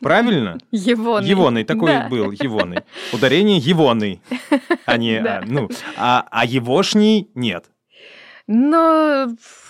Правильно? 0.00 0.58
Егоный. 0.70 1.28
Егоный 1.28 1.64
такой 1.64 1.90
Да. 1.92 2.08
был, 2.08 2.30
Егоный. 2.30 2.78
Ударение 3.12 3.58
Егоный. 3.58 4.20
А 4.86 4.96
не, 4.96 5.20
Да. 5.22 5.38
а, 5.38 5.44
ну, 5.46 5.68
а, 5.96 6.26
а 6.30 6.44
Егошний 6.46 7.28
нет. 7.34 7.66
Но 8.46 9.26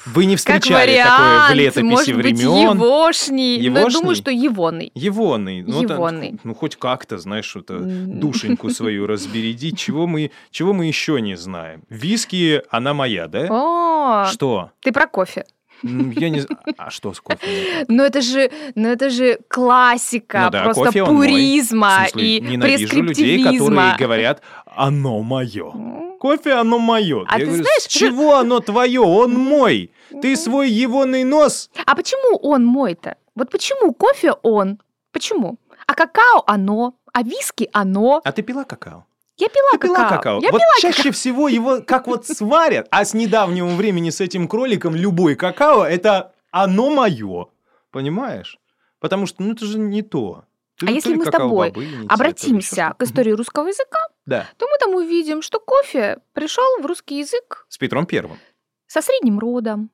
Вы 0.06 0.24
не 0.24 0.34
как 0.36 0.38
встречали 0.62 0.90
вариант, 0.92 1.10
такое 1.16 1.48
в 1.48 1.54
летописи 1.58 1.82
может 1.84 2.16
быть, 2.16 2.24
времен. 2.38 2.72
егошний. 2.76 3.56
Но 3.58 3.62
я 3.62 3.80
Егошний? 3.80 4.00
думаю, 4.00 4.16
что 4.16 4.30
егоный. 4.32 4.90
Егоный. 4.94 5.62
Ну, 5.62 5.82
там, 5.82 5.96
Егоный. 5.96 6.40
ну, 6.42 6.54
хоть 6.54 6.76
как-то, 6.76 7.18
знаешь, 7.18 7.44
что-то 7.44 7.74
М. 7.74 8.18
душеньку 8.18 8.70
свою 8.70 9.06
разбереди. 9.06 9.74
Чего 9.76 10.06
мы, 10.08 10.32
чего 10.50 10.72
мы 10.72 10.86
еще 10.86 11.20
не 11.20 11.36
знаем? 11.36 11.82
Виски, 11.88 12.62
она 12.70 12.94
моя, 12.94 13.28
да? 13.28 13.46
О, 13.50 14.26
Что? 14.30 14.72
ты 14.80 14.90
про 14.92 15.06
кофе. 15.06 15.44
Я 15.84 16.30
не. 16.30 16.42
А 16.78 16.90
что 16.90 17.12
с 17.12 17.20
кофе? 17.20 17.84
Но 17.88 18.04
это 18.04 18.20
же, 18.20 18.50
но 18.74 18.88
это 18.88 19.10
же 19.10 19.38
классика 19.48 20.44
Ну 20.44 20.50
да, 20.50 20.62
просто 20.64 20.84
кофе 20.86 21.04
пуризма 21.04 22.06
смысле, 22.08 22.28
и 22.36 22.40
ненавижу 22.40 23.02
людей, 23.02 23.42
которые 23.44 23.96
говорят, 23.98 24.42
оно 24.66 25.22
мое. 25.22 25.70
М, 25.72 26.18
Кофе, 26.18 26.52
оно 26.54 26.78
мое. 26.78 27.24
А 27.28 27.34
Я 27.34 27.40
ты 27.40 27.44
говорю, 27.46 27.62
знаешь, 27.64 27.82
с 27.82 27.86
чего 27.86 28.36
оно 28.36 28.60
твое? 28.60 29.00
Он 29.00 29.34
мой. 29.34 29.90
Ты 30.22 30.28
Мгм. 30.28 30.36
свой 30.36 30.70
егоный 30.70 31.24
нос. 31.24 31.70
А 31.86 31.94
почему 31.94 32.38
он 32.38 32.64
мой-то? 32.64 33.16
Вот 33.34 33.50
почему 33.50 33.92
кофе 33.92 34.32
он? 34.42 34.78
Почему? 35.12 35.58
А 35.86 35.94
какао 35.94 36.42
оно? 36.46 36.94
А 37.12 37.22
виски 37.22 37.68
оно? 37.72 38.22
А 38.24 38.32
ты 38.32 38.42
пила 38.42 38.64
какао? 38.64 39.04
Я 39.36 39.48
пила 39.48 39.70
Ты 39.72 39.78
пила 39.78 39.96
какао. 39.96 40.16
какао? 40.18 40.40
Я 40.40 40.50
вот 40.52 40.60
пила 40.60 40.72
чаще 40.80 41.10
всего 41.10 41.48
его 41.48 41.82
как 41.82 42.06
вот 42.06 42.26
сварят, 42.26 42.86
а 42.90 43.04
с 43.04 43.14
недавнего 43.14 43.68
времени 43.68 44.10
с 44.10 44.20
этим 44.20 44.46
кроликом 44.48 44.94
любой 44.94 45.34
какао 45.34 45.84
это 45.84 46.32
оно 46.50 46.90
мое. 46.90 47.46
Понимаешь? 47.90 48.58
Потому 49.00 49.26
что 49.26 49.42
ну 49.42 49.52
это 49.52 49.66
же 49.66 49.78
не 49.78 50.02
то. 50.02 50.44
Ты 50.78 50.86
А 50.86 50.88
же 50.88 50.94
если 50.96 51.14
мы 51.14 51.22
с 51.24 51.26
какао 51.26 51.40
тобой 51.48 51.70
бобы, 51.70 51.86
обратимся 52.08 52.94
к 52.98 53.02
истории 53.02 53.32
русского 53.32 53.68
языка, 53.68 54.00
Да, 54.26 54.48
то 54.56 54.66
мы 54.66 54.76
там 54.78 54.94
увидим, 54.94 55.42
что 55.42 55.60
кофе 55.60 56.18
пришел 56.32 56.64
в 56.80 56.86
русский 56.86 57.18
язык 57.20 57.66
с 57.68 57.78
Петром 57.78 58.06
Первым. 58.06 58.38
со 58.86 59.00
средним 59.02 59.38
родом 59.38 59.90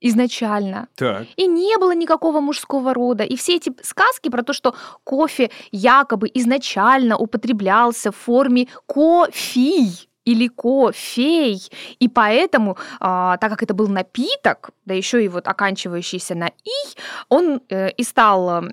изначально. 0.00 0.88
Так. 0.96 1.26
И 1.36 1.46
не 1.46 1.76
было 1.78 1.94
никакого 1.94 2.40
мужского 2.40 2.94
рода. 2.94 3.24
И 3.24 3.36
все 3.36 3.56
эти 3.56 3.72
сказки 3.82 4.28
про 4.28 4.42
то, 4.42 4.52
что 4.52 4.74
кофе 5.04 5.50
якобы 5.72 6.30
изначально 6.34 7.16
употреблялся 7.16 8.10
в 8.10 8.16
форме 8.16 8.68
кофий 8.86 10.08
или 10.26 10.48
кофей. 10.48 11.62
И 11.98 12.08
поэтому, 12.08 12.76
а, 13.00 13.36
так 13.38 13.50
как 13.50 13.62
это 13.62 13.74
был 13.74 13.88
напиток, 13.88 14.70
да 14.84 14.94
еще 14.94 15.24
и 15.24 15.28
вот 15.28 15.48
оканчивающийся 15.48 16.34
на 16.34 16.48
«и», 16.48 16.98
он 17.28 17.60
э, 17.70 17.90
и 17.90 18.02
стал 18.02 18.64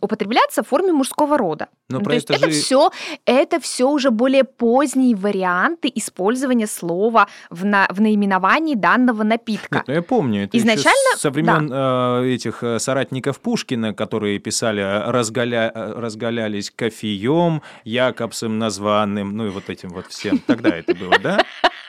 употребляться 0.00 0.62
в 0.62 0.68
форме 0.68 0.92
мужского 0.92 1.36
рода. 1.38 1.68
Но 1.88 1.98
Ну, 1.98 2.04
про 2.04 2.10
то 2.10 2.14
есть 2.14 2.30
это 2.30 2.34
это 2.34 2.50
же- 2.50 2.60
все, 2.60 2.90
это 3.26 3.60
все 3.60 3.88
уже 3.88 4.10
более 4.10 4.44
поздние 4.44 5.14
варианты 5.16 5.90
использования 5.94 6.66
слова 6.66 7.26
в, 7.50 7.64
на, 7.64 7.86
в 7.90 8.00
наименовании 8.00 8.74
данного 8.74 9.22
напитка. 9.24 9.78
Нет, 9.78 9.84
ну 9.88 9.94
я 9.94 10.02
помню, 10.02 10.44
это 10.44 10.56
Изначально, 10.58 11.16
со 11.16 11.30
времен 11.30 11.70
э, 11.72 12.34
этих 12.34 12.62
э, 12.62 12.78
соратников 12.78 13.40
Пушкина, 13.40 13.94
которые 13.94 14.38
писали 14.38 14.80
разгаля... 15.10 15.72
разгалялись 15.74 16.70
кофеем, 16.70 17.62
Якобсом 17.84 18.58
названным, 18.58 19.36
ну 19.36 19.46
и 19.46 19.50
вот 19.50 19.68
этим 19.70 19.90
вот 19.90 20.06
всем. 20.06 20.38
Тогда 20.38 20.70
это 20.70 20.94
было, 21.00 21.18
да? 21.18 21.38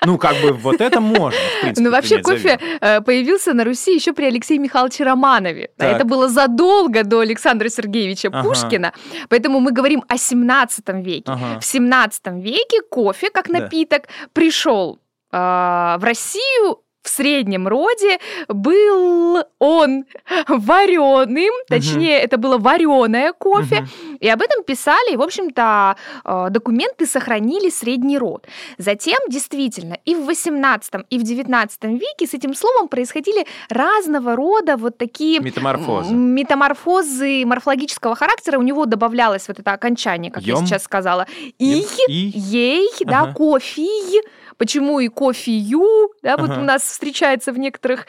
Ну, 0.06 0.18
как 0.18 0.36
бы 0.42 0.52
вот 0.54 0.82
это 0.82 1.00
можно, 1.00 1.40
в 1.58 1.62
принципе, 1.62 1.84
Ну, 1.88 1.92
вообще 1.92 2.22
кофе 2.24 2.58
веру. 2.58 2.78
э, 2.82 3.02
появился 3.02 3.54
на 3.54 3.64
Руси 3.64 3.94
еще 3.94 4.14
при 4.14 4.26
Алексее 4.26 4.58
Михайловиче 4.60 5.04
Романове. 5.04 5.70
А 5.78 5.82
Так. 5.82 5.96
Это 5.96 6.06
было 6.06 6.28
задолго 6.28 7.04
до 7.04 7.20
Александра 7.20 7.70
Сергеевича 7.70 8.30
Ага. 8.30 8.42
Пушкина. 8.44 8.94
Поэтому 9.30 9.60
мы 9.60 9.72
говорим 9.72 10.04
о 10.08 10.18
17 10.18 10.90
веке. 11.04 11.24
Ага. 11.28 11.60
В 11.60 11.66
17 11.66 12.28
веке 12.42 12.82
кофе, 12.90 13.30
как 13.30 13.48
Да. 13.48 13.60
напиток, 13.60 14.08
пришел 14.34 14.98
э, 15.32 15.38
в 15.38 16.04
Россию 16.04 16.80
в 17.02 17.10
среднем 17.10 17.68
роде 17.68 18.20
был 18.48 19.44
он 19.60 20.06
вареным, 20.48 21.54
точнее, 21.68 22.20
это 22.20 22.38
было 22.38 22.58
вареное 22.58 23.34
кофе, 23.34 23.82
Мгм. 23.82 24.18
и 24.20 24.28
об 24.30 24.42
этом 24.42 24.64
писали, 24.64 25.14
и, 25.14 25.18
в 25.18 25.22
общем-то, 25.22 25.96
э, 26.26 26.48
документы 26.52 27.06
сохранили 27.06 27.70
средний 27.70 28.18
род. 28.18 28.46
Затем, 28.78 29.18
действительно, 29.30 29.98
и 30.06 30.16
в 30.16 30.26
18 30.26 31.06
и 31.10 31.18
в 31.18 31.24
19 31.24 31.98
веке 31.98 32.28
с 32.28 32.34
этим 32.34 32.54
словом 32.54 32.88
происходили 32.88 33.46
разного 33.70 34.36
рода 34.36 34.78
вот 34.78 34.98
такие 34.98 35.40
Метаморфозы. 35.40 36.14
метаморфозы 36.14 37.46
морфологического 37.46 38.16
характера. 38.16 38.60
У 38.60 38.62
него 38.62 38.86
добавлялось 38.86 39.48
вот 39.48 39.60
это 39.60 39.74
окончание, 39.74 40.32
как 40.32 40.44
я 40.44 40.54
Ем. 40.56 40.66
сейчас 40.66 40.84
сказала. 40.84 41.26
И, 41.60 41.86
И? 42.08 42.14
ей, 42.38 42.90
да, 43.02 43.22
Ага. 43.22 43.34
кофе. 43.34 44.22
Почему 44.58 45.00
и 45.00 45.08
кофею, 45.08 46.10
да, 46.22 46.38
вот 46.38 46.50
Ага. 46.52 46.62
у 46.62 46.64
нас 46.64 46.84
встречается 46.84 47.52
в 47.52 47.58
некоторых 47.60 48.06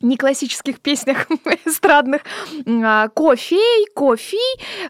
неклассических 0.00 0.80
песнях 0.80 1.26
эстрадных. 1.64 2.22
А, 2.66 3.08
Кофей, 3.08 3.86
кофе. 3.94 4.38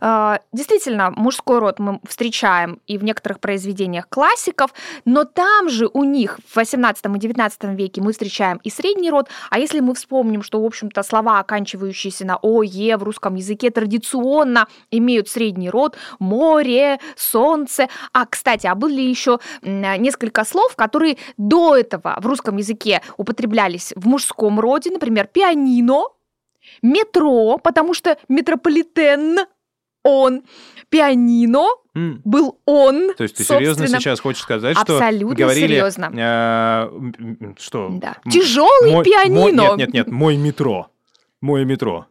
А, 0.00 0.40
Действительно, 0.52 1.10
мужской 1.10 1.58
род 1.58 1.78
мы 1.78 2.00
встречаем 2.08 2.80
и 2.86 2.98
в 2.98 3.04
некоторых 3.04 3.40
произведениях 3.40 4.08
классиков, 4.08 4.72
но 5.04 5.24
там 5.24 5.68
же 5.68 5.88
у 5.92 6.04
них 6.04 6.38
в 6.48 6.56
18 6.56 7.04
и 7.06 7.18
19 7.18 7.64
веке 7.64 8.00
мы 8.00 8.12
встречаем 8.12 8.60
и 8.62 8.70
средний 8.70 9.10
род, 9.10 9.28
а 9.50 9.58
если 9.58 9.80
мы 9.80 9.94
вспомним, 9.94 10.42
что, 10.42 10.60
в 10.60 10.64
общем-то, 10.64 11.02
слова, 11.02 11.38
оканчивающиеся 11.40 12.26
на 12.26 12.36
«о», 12.36 12.62
«е» 12.62 12.96
в 12.96 13.02
русском 13.02 13.34
языке 13.36 13.70
традиционно 13.70 14.66
имеют 14.90 15.28
средний 15.28 15.70
род, 15.70 15.96
море, 16.18 16.98
солнце. 17.16 17.88
А, 18.12 18.26
кстати, 18.26 18.66
а 18.66 18.74
были 18.74 19.00
еще 19.00 19.38
несколько 19.62 20.44
слов, 20.44 20.76
которые 20.76 21.16
до 21.36 21.76
этого 21.76 22.16
в 22.20 22.26
русском 22.26 22.56
языке 22.56 23.02
употреблялись 23.16 23.92
в 23.96 24.06
мужском 24.06 24.60
роде, 24.60 24.90
например, 25.00 25.26
пианино, 25.26 26.02
метро, 26.82 27.58
потому 27.58 27.94
что 27.94 28.18
метрополитен 28.28 29.38
он, 30.04 30.42
пианино 30.90 31.66
М. 31.94 32.20
был 32.24 32.58
он. 32.66 33.14
То 33.14 33.22
есть 33.24 33.36
ты 33.36 33.44
серьезно 33.44 33.86
сейчас 33.88 34.20
хочешь 34.20 34.42
сказать, 34.42 34.76
что 34.78 34.94
Абсолютно 34.96 35.36
говорили, 35.36 35.66
серьезно. 35.68 36.10
э, 36.14 37.52
что? 37.58 37.88
Да. 37.92 38.16
Тяжелый 38.30 38.92
мой- 38.92 39.04
пианино. 39.04 39.40
мой- 39.40 39.52
нет, 39.52 39.76
нет, 39.78 39.92
нет, 39.94 40.08
мой 40.08 40.36
метро. 40.36 40.88
Мой 41.40 41.64
метро. 41.64 42.06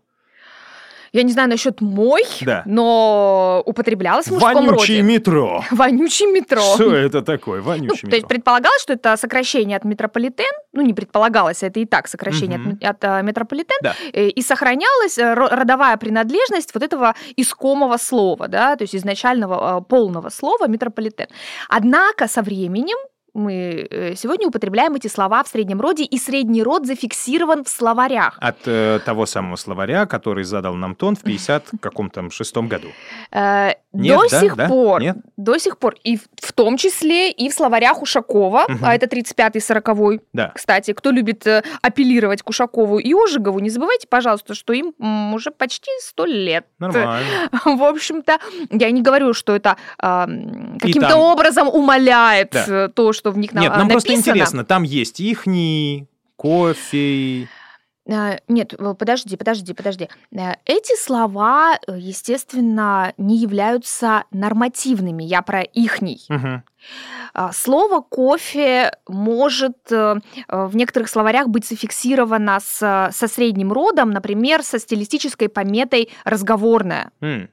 Я 1.14 1.24
не 1.24 1.32
знаю 1.32 1.50
насчет 1.50 1.82
мой, 1.82 2.24
Да. 2.42 2.64
но 2.66 3.64
употреблялось 3.66 4.28
в 4.28 4.32
мужском 4.32 4.54
Вонючий 4.68 4.98
роде. 5.02 5.14
метро. 5.14 5.64
Вонючий 5.72 6.28
метро. 6.28 6.62
Что 6.76 6.94
это 6.96 7.22
такое? 7.22 7.60
Ну, 7.60 7.66
Вонючий 7.66 8.02
то 8.10 8.16
есть 8.16 8.24
метро. 8.24 8.28
предполагалось, 8.30 8.82
что 8.82 8.94
это 8.94 9.18
сокращение 9.18 9.78
от 9.78 9.86
метрополитен, 9.86 10.54
ну 10.74 10.82
не 10.82 10.94
предполагалось, 10.94 11.64
а 11.64 11.68
это 11.68 11.80
и 11.80 11.86
так 11.86 12.08
сокращение 12.08 12.58
от 12.58 12.66
Мгм. 12.66 12.78
ме- 12.82 12.88
от, 12.90 13.04
а, 13.04 13.22
метрополитен, 13.22 13.78
Да. 13.82 13.96
э, 14.14 14.28
и 14.28 14.42
сохранялась 14.42 15.18
э, 15.18 15.34
ро- 15.34 15.50
родовая 15.50 15.98
принадлежность 15.98 16.74
вот 16.74 16.84
этого 16.84 17.14
искомого 17.38 17.98
слова, 17.98 18.48
да, 18.48 18.76
то 18.76 18.84
есть 18.84 18.96
изначального 18.96 19.82
полного 19.82 20.30
слова 20.30 20.68
метрополитен. 20.68 21.28
Однако 21.70 22.28
со 22.28 22.42
временем 22.42 22.98
мы 23.34 23.88
э, 23.90 24.16
сегодня 24.16 24.48
употребляем 24.48 24.96
эти 24.96 25.08
слова 25.08 25.44
в 25.44 25.48
среднем 25.48 25.82
роде, 25.82 26.04
и 26.04 26.18
средний 26.18 26.64
род 26.64 26.86
зафиксирован 26.86 27.64
в 27.64 27.70
словарях. 27.70 28.38
От 28.42 28.58
э, 28.66 29.00
того 29.06 29.26
самого 29.26 29.56
словаря, 29.56 30.06
который 30.06 30.44
задал 30.44 30.76
нам 30.76 30.96
тон 30.96 31.16
в 31.16 31.22
50 31.22 31.66
каком 31.82 32.10
там 32.10 32.32
шестом 32.32 32.68
году. 32.68 32.88
Э, 33.32 33.72
Нет, 33.94 34.18
до 34.18 34.30
да, 34.30 34.40
сих 34.40 34.56
да? 34.56 34.68
пор, 34.68 35.02
Нет? 35.02 35.18
до 35.38 35.58
сих 35.58 35.78
пор, 35.78 35.96
и 36.04 36.18
в, 36.18 36.22
в 36.42 36.54
том 36.54 36.78
числе 36.78 37.32
и 37.32 37.50
в 37.50 37.54
словарях 37.54 38.02
Ушакова, 38.02 38.66
Мгм. 38.68 38.80
а 38.84 38.96
это 38.96 39.06
35-й, 39.06 39.62
40 39.62 40.22
Да. 40.34 40.52
Кстати, 40.56 40.94
кто 40.94 41.12
любит 41.12 41.46
э, 41.48 41.64
апеллировать 41.82 42.42
к 42.42 42.50
Ушакову 42.50 43.00
и 43.00 43.14
Ожегову, 43.14 43.60
не 43.60 43.70
забывайте, 43.70 44.08
пожалуйста, 44.08 44.54
что 44.54 44.74
им 44.74 44.94
уже 45.34 45.52
почти 45.52 45.92
сто 46.02 46.26
лет. 46.26 46.66
Нормально. 46.80 47.50
В 47.66 47.84
общем-то, 47.84 48.40
я 48.72 48.92
не 48.92 49.02
говорю, 49.02 49.34
что 49.34 49.56
это 49.56 49.76
ам, 49.98 50.78
каким-то 50.80 51.10
там- 51.10 51.20
образом 51.20 51.68
умаляет 51.68 52.52
Да. 52.52 52.66
э, 52.68 52.88
то, 52.90 53.12
что 53.14 53.19
в 53.26 53.38
них 53.38 53.54
Нет, 53.54 53.72
нам 53.72 53.88
просто 53.90 54.10
написано. 54.12 54.32
интересно, 54.32 54.66
там 54.66 54.84
есть 54.84 55.20
ихний, 55.20 56.08
кофе. 56.36 57.48
А, 58.12 58.40
Нет, 58.48 58.74
подожди, 58.98 59.38
подожди, 59.38 59.74
подожди. 59.74 60.10
Э, 60.32 60.54
Эти 60.66 61.00
слова, 61.00 61.78
э, 61.88 61.96
естественно, 62.00 63.14
не 63.18 63.38
являются 63.38 64.24
нормативными. 64.32 65.22
Я 65.24 65.44
про 65.44 65.62
ихний. 65.62 66.28
А, 67.36 67.52
Слово 67.52 68.02
кофе 68.02 68.94
может 69.08 69.92
э, 69.92 70.16
в 70.48 70.76
некоторых 70.76 71.08
словарях 71.10 71.50
быть 71.50 71.66
зафиксировано 71.68 72.60
с- 72.60 73.10
со 73.14 73.28
средним 73.28 73.72
родом, 73.72 74.10
например, 74.10 74.64
со 74.64 74.80
стилистической 74.80 75.48
пометой 75.50 76.10
разговорное. 76.26 77.12
М. 77.22 77.50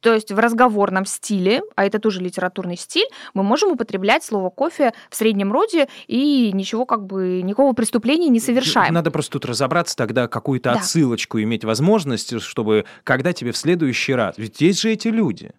То 0.00 0.14
есть 0.14 0.32
в 0.32 0.38
разговорном 0.38 1.04
стиле, 1.04 1.62
а 1.76 1.84
это 1.84 1.98
тоже 1.98 2.20
литературный 2.20 2.76
стиль, 2.76 3.06
мы 3.34 3.42
можем 3.42 3.72
употреблять 3.72 4.24
слово 4.24 4.50
кофе 4.50 4.92
в 5.10 5.16
среднем 5.16 5.52
роде 5.52 5.88
и 6.06 6.50
ничего 6.52 6.86
как 6.86 7.06
бы 7.06 7.42
никакого 7.42 7.72
преступления 7.72 8.28
не 8.28 8.40
совершаем. 8.40 8.94
Надо 8.94 9.10
просто 9.10 9.32
тут 9.32 9.44
разобраться 9.46 9.96
тогда, 9.96 10.28
какую-то 10.28 10.72
Да. 10.72 10.78
отсылочку 10.80 11.40
иметь 11.40 11.64
возможность, 11.64 12.40
чтобы 12.40 12.84
когда 13.04 13.32
тебе 13.32 13.52
в 13.52 13.56
следующий 13.56 14.14
раз... 14.14 14.34
Ведь 14.38 14.60
есть 14.60 14.80
же 14.80 14.90
эти 14.90 15.08
люди. 15.08 15.52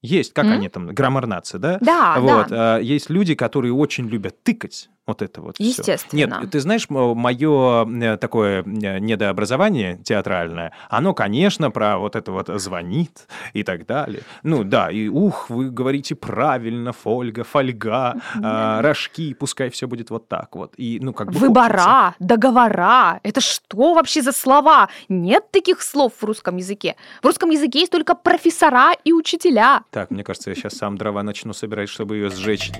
Есть, 0.00 0.32
как 0.32 0.44
М? 0.46 0.52
они 0.52 0.68
там, 0.68 0.86
граммар-нация, 0.94 1.58
да? 1.58 1.78
Да, 1.80 2.20
вот, 2.20 2.48
да. 2.48 2.76
а, 2.76 2.78
есть 2.78 3.10
люди, 3.10 3.34
которые 3.34 3.72
очень 3.72 4.06
любят 4.08 4.42
тыкать 4.44 4.88
вот 5.08 5.22
это 5.22 5.40
вот. 5.40 5.56
Естественно. 5.58 6.40
Нет, 6.42 6.50
ты 6.50 6.60
знаешь, 6.60 6.86
мое 6.88 8.16
такое 8.18 8.62
э, 8.62 8.98
недообразование 8.98 9.98
театральное, 10.04 10.72
оно, 10.88 11.14
конечно, 11.14 11.70
про 11.70 11.98
вот 11.98 12.14
это 12.14 12.30
вот 12.30 12.48
звонит 12.60 13.26
и 13.54 13.62
так 13.62 13.86
далее. 13.86 14.22
Ну 14.42 14.64
да, 14.64 14.90
и 14.90 15.08
ух, 15.08 15.48
вы 15.50 15.70
говорите 15.70 16.14
правильно, 16.14 16.92
фольга, 16.92 17.42
фольга, 17.42 18.16
а, 18.42 18.82
рожки, 18.82 19.34
пускай 19.34 19.70
все 19.70 19.88
будет 19.88 20.10
вот 20.10 20.28
так 20.28 20.54
вот. 20.54 20.74
И, 20.76 20.98
ну, 21.00 21.12
как 21.12 21.28
бы 21.28 21.32
хочется. 21.32 21.48
Выбора, 21.48 22.14
договора. 22.18 23.20
Это 23.22 23.40
что 23.40 23.94
вообще 23.94 24.22
за 24.22 24.32
слова? 24.32 24.88
Нет 25.08 25.50
таких 25.50 25.80
слов 25.82 26.12
в 26.20 26.24
русском 26.24 26.56
языке. 26.58 26.96
В 27.22 27.26
русском 27.26 27.50
языке 27.50 27.80
есть 27.80 27.92
только 27.92 28.14
профессора 28.14 28.92
и 29.04 29.12
учителя. 29.12 29.84
Так, 29.90 30.10
мне 30.10 30.22
кажется, 30.22 30.50
я 30.50 30.56
сейчас 30.56 30.74
сам 30.74 30.98
дрова 30.98 31.22
начну 31.22 31.54
собирать, 31.54 31.88
чтобы 31.88 32.16
ее 32.16 32.30
сжечь. 32.30 32.70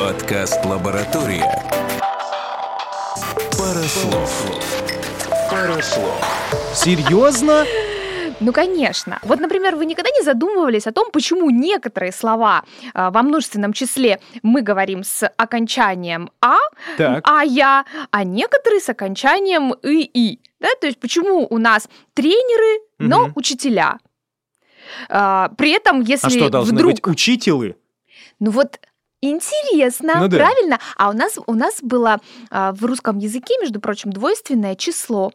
Подкаст 0.00 0.64
«Лаборатория». 0.64 1.44
Парослов. 3.58 4.46
Парослов. 5.50 6.24
Серьезно? 6.74 7.66
Ну, 8.40 8.50
конечно. 8.54 9.18
Вот, 9.20 9.40
например, 9.40 9.76
вы 9.76 9.84
никогда 9.84 10.08
не 10.08 10.22
задумывались 10.22 10.86
о 10.86 10.92
том, 10.92 11.10
почему 11.10 11.50
некоторые 11.50 12.12
слова 12.12 12.64
а, 12.94 13.10
во 13.10 13.22
множественном 13.22 13.74
числе 13.74 14.20
мы 14.42 14.62
говорим 14.62 15.04
с 15.04 15.28
окончанием 15.36 16.30
«а», 16.40 16.56
Так. 16.96 17.22
а 17.28 17.44
я, 17.44 17.84
а 18.10 18.24
некоторые 18.24 18.80
с 18.80 18.88
окончанием 18.88 19.74
и 19.82 20.00
и. 20.00 20.40
Да? 20.60 20.68
То 20.80 20.86
есть 20.86 20.98
почему 20.98 21.46
у 21.50 21.58
нас 21.58 21.90
тренеры, 22.14 22.82
но 22.98 23.24
Мгм. 23.26 23.32
учителя? 23.34 23.98
А, 25.10 25.50
при 25.58 25.72
этом, 25.72 26.00
если 26.00 26.26
А 26.26 26.30
что, 26.30 26.48
должны 26.48 26.74
вдруг... 26.74 26.92
быть 26.92 27.06
учителы? 27.06 27.76
Ну 28.38 28.50
вот 28.50 28.80
интересно, 29.20 30.14
Ну 30.18 30.28
да. 30.28 30.38
правильно? 30.38 30.78
А 30.96 31.10
у 31.10 31.12
нас, 31.12 31.38
у 31.46 31.54
нас 31.54 31.78
было 31.82 32.20
а, 32.50 32.72
в 32.72 32.84
русском 32.84 33.18
языке, 33.18 33.54
между 33.60 33.80
прочим, 33.80 34.12
двойственное 34.12 34.74
число. 34.74 35.32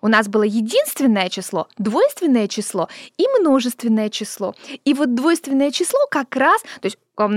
У 0.00 0.08
нас 0.08 0.28
было 0.28 0.44
единственное 0.44 1.28
число, 1.28 1.68
двойственное 1.76 2.48
число 2.48 2.88
и 3.18 3.26
множественное 3.38 4.08
число. 4.08 4.54
И 4.84 4.94
вот 4.94 5.14
двойственное 5.14 5.70
число 5.70 5.98
как 6.10 6.34
раз, 6.36 6.62
то 6.62 6.86
есть 6.86 6.98
у 7.16 7.28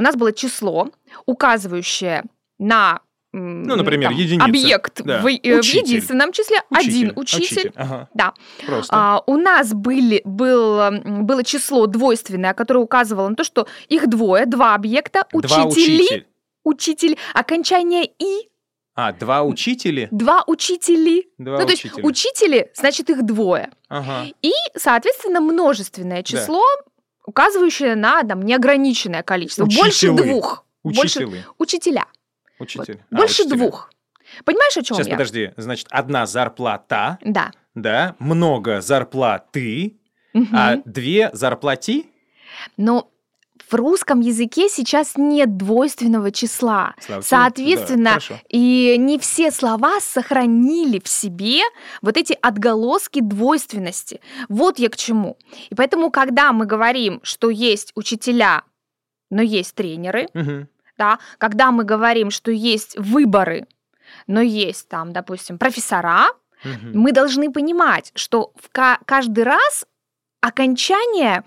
нас 0.00 0.16
было 0.16 0.32
число, 0.32 0.88
указывающее 1.26 2.22
на 2.58 3.00
Ну, 3.32 3.76
например, 3.76 4.10
единица. 4.10 4.44
объект 4.44 5.02
Да. 5.04 5.20
в, 5.20 5.26
э, 5.28 5.56
в 5.56 5.58
Учитель. 5.60 5.86
единственном 5.86 6.32
числе, 6.32 6.56
один 6.70 7.12
учитель. 7.14 7.72
Ага. 7.76 8.08
Да. 8.12 8.34
Просто. 8.66 8.92
А, 8.96 9.22
у 9.26 9.36
нас 9.36 9.72
были, 9.72 10.20
был, 10.24 10.90
было 11.22 11.44
число 11.44 11.86
двойственное, 11.86 12.54
которое 12.54 12.80
указывало 12.80 13.28
на 13.28 13.36
то, 13.36 13.44
что 13.44 13.68
их 13.88 14.08
двое, 14.08 14.46
два 14.46 14.74
объекта, 14.74 15.24
Два 15.32 15.64
учители, 15.66 16.02
учителя. 16.02 16.24
учитель, 16.64 17.18
окончание 17.32 18.04
и, 18.18 18.48
А, 18.96 19.12
два 19.12 19.42
учителя? 19.44 20.08
два 20.10 20.42
учители. 20.48 21.28
Два 21.38 21.60
ну, 21.60 21.66
то 21.66 21.70
есть 21.70 21.84
учителя. 21.84 22.04
учители, 22.04 22.70
значит, 22.74 23.10
их 23.10 23.22
двое. 23.24 23.70
Ага. 23.88 24.26
И, 24.42 24.52
соответственно, 24.76 25.40
множественное 25.40 26.24
число, 26.24 26.62
указывающее 27.24 27.94
на 27.94 28.24
там, 28.24 28.42
неограниченное 28.42 29.22
количество. 29.22 29.64
Больше 29.66 30.10
Учителы. 30.10 30.22
двух. 30.24 30.64
Больше 30.82 31.00
Учителы. 31.58 32.02
Учителя. 32.60 32.84
Вот. 32.84 32.88
Учитель. 32.88 33.04
А, 33.10 33.16
Больше 33.16 33.42
учителя. 33.42 33.56
двух. 33.58 33.90
Понимаешь, 34.44 34.76
о 34.76 34.82
чем 34.82 34.96
Сейчас, 34.96 35.06
я? 35.08 35.12
подожди. 35.14 35.50
Значит, 35.56 35.86
одна 35.90 36.26
зарплата, 36.26 37.18
Да. 37.24 37.50
да, 37.74 38.14
много 38.18 38.80
зарплаты, 38.80 39.96
Мгм. 40.34 40.56
а 40.56 40.76
две 40.84 41.30
зарплати? 41.32 42.06
Но 42.76 43.10
в 43.68 43.74
русском 43.74 44.20
языке 44.20 44.68
сейчас 44.68 45.12
нет 45.16 45.56
двойственного 45.56 46.30
числа. 46.32 46.94
Слава. 47.00 47.20
Соответственно, 47.22 48.18
Да. 48.28 48.40
И 48.48 48.96
не 48.98 49.18
все 49.18 49.50
слова 49.50 50.00
сохранили 50.00 51.00
в 51.00 51.08
себе 51.08 51.60
вот 52.02 52.16
эти 52.16 52.36
отголоски 52.40 53.20
двойственности. 53.20 54.20
Вот 54.48 54.78
я 54.78 54.88
к 54.88 54.96
чему. 54.96 55.36
И 55.70 55.74
поэтому, 55.74 56.10
когда 56.10 56.52
мы 56.52 56.66
говорим, 56.66 57.20
что 57.22 57.50
есть 57.50 57.92
учителя, 57.94 58.62
но 59.30 59.42
есть 59.42 59.74
тренеры, 59.74 60.28
Мгм. 60.34 60.68
Да, 61.00 61.18
когда 61.38 61.70
мы 61.70 61.84
говорим, 61.84 62.30
что 62.30 62.50
есть 62.50 62.98
выборы, 62.98 63.66
но 64.26 64.40
есть 64.42 64.88
там, 64.88 65.12
допустим, 65.12 65.56
профессора, 65.58 66.26
Мгм. 66.64 66.92
мы 67.02 67.12
должны 67.12 67.50
понимать, 67.50 68.12
что 68.14 68.52
в 68.62 68.68
ка- 68.70 68.98
каждый 69.06 69.44
раз 69.44 69.86
окончание 70.42 71.42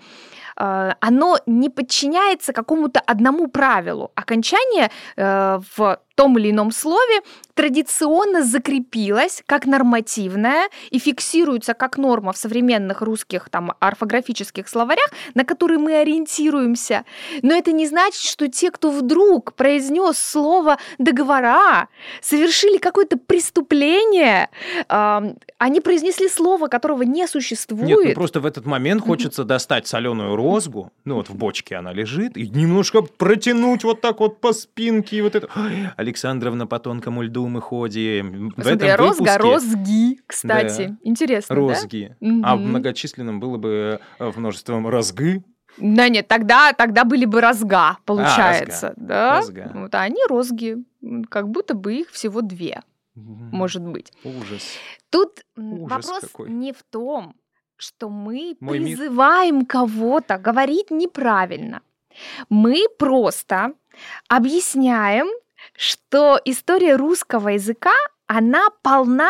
э, 0.56 0.92
оно 1.00 1.38
не 1.46 1.68
подчиняется 1.68 2.52
какому-то 2.52 3.00
одному 3.00 3.48
правилу. 3.48 4.10
Окончание 4.14 4.88
э, 5.16 5.58
в 5.76 5.98
том 6.14 6.38
или 6.38 6.50
ином 6.50 6.70
слове 6.72 7.22
традиционно 7.54 8.42
закрепилось 8.42 9.42
как 9.46 9.66
нормативное 9.66 10.68
и 10.90 10.98
фиксируется 10.98 11.74
как 11.74 11.98
норма 11.98 12.32
в 12.32 12.36
современных 12.36 13.00
русских 13.00 13.48
там 13.48 13.72
орфографических 13.78 14.68
словарях, 14.68 15.08
на 15.34 15.44
которые 15.44 15.78
мы 15.78 15.96
ориентируемся. 15.96 17.04
Но 17.42 17.54
это 17.54 17.72
не 17.72 17.86
значит, 17.86 18.22
что 18.22 18.48
те, 18.48 18.70
кто 18.70 18.90
вдруг 18.90 19.54
произнес 19.54 20.18
слово 20.18 20.78
договора, 20.98 21.88
совершили 22.20 22.78
какое-то 22.78 23.16
преступление, 23.16 24.48
ам, 24.88 25.36
они 25.58 25.80
произнесли 25.80 26.28
слово, 26.28 26.66
которого 26.68 27.02
не 27.02 27.26
существует. 27.26 27.86
Нет, 27.86 27.98
ну 28.04 28.14
просто 28.14 28.40
в 28.40 28.46
этот 28.46 28.66
момент 28.66 29.02
хочется 29.02 29.44
достать 29.44 29.86
соленую 29.86 30.36
розгу, 30.36 30.92
ну 31.04 31.16
вот 31.16 31.28
в 31.28 31.36
бочке 31.36 31.76
она 31.76 31.92
лежит, 31.92 32.36
и 32.36 32.48
немножко 32.48 33.02
протянуть 33.02 33.84
вот 33.84 34.00
так 34.00 34.20
вот 34.20 34.40
по 34.40 34.52
спинке, 34.52 35.16
и 35.16 35.20
вот 35.22 35.36
это. 35.36 35.48
Ой, 35.56 35.88
Александровна, 36.04 36.66
по 36.66 36.78
тонкому 36.78 37.22
льду 37.22 37.46
мы 37.48 37.60
ходим. 37.60 38.48
В 38.56 38.62
Смотри, 38.62 38.88
этом 38.88 39.06
розга, 39.06 39.20
выпуске 39.22 39.36
розги, 39.38 40.20
кстати. 40.26 40.96
Интересно, 41.02 41.54
розги. 41.56 42.16
да? 42.20 42.48
А 42.50 42.56
в 42.56 42.60
Мгм. 42.60 42.68
многочисленном 42.70 43.40
было 43.40 43.56
бы 43.58 43.98
э, 44.18 44.30
в 44.30 44.38
множеством 44.38 44.86
розгы. 44.86 45.42
Да 45.78 46.08
нет, 46.08 46.28
тогда, 46.28 46.72
тогда 46.72 47.04
были 47.04 47.24
бы 47.24 47.40
разга, 47.40 47.96
получается. 48.04 48.92
да? 48.96 49.38
Разга. 49.38 49.70
Вот, 49.74 49.94
а 49.94 50.02
они 50.02 50.20
розги. 50.28 50.76
Как 51.28 51.48
будто 51.48 51.74
бы 51.74 51.94
их 51.94 52.10
всего 52.10 52.42
две, 52.42 52.80
может 53.16 53.82
быть. 53.82 54.12
Ужас. 54.22 54.62
Тут 55.10 55.40
Ужас 55.56 55.90
вопрос 56.06 56.20
какой. 56.20 56.50
не 56.50 56.72
в 56.72 56.82
том, 56.90 57.34
что 57.76 58.08
мы 58.08 58.56
Мой 58.60 58.78
мир. 58.78 58.96
призываем 58.96 59.66
кого-то 59.66 60.38
говорить 60.38 60.90
неправильно. 60.92 61.80
Мы 62.48 62.84
просто 62.98 63.72
объясняем, 64.28 65.26
что 65.76 66.40
история 66.44 66.96
русского 66.96 67.50
языка 67.50 67.92
она 68.26 68.68
полна 68.82 69.28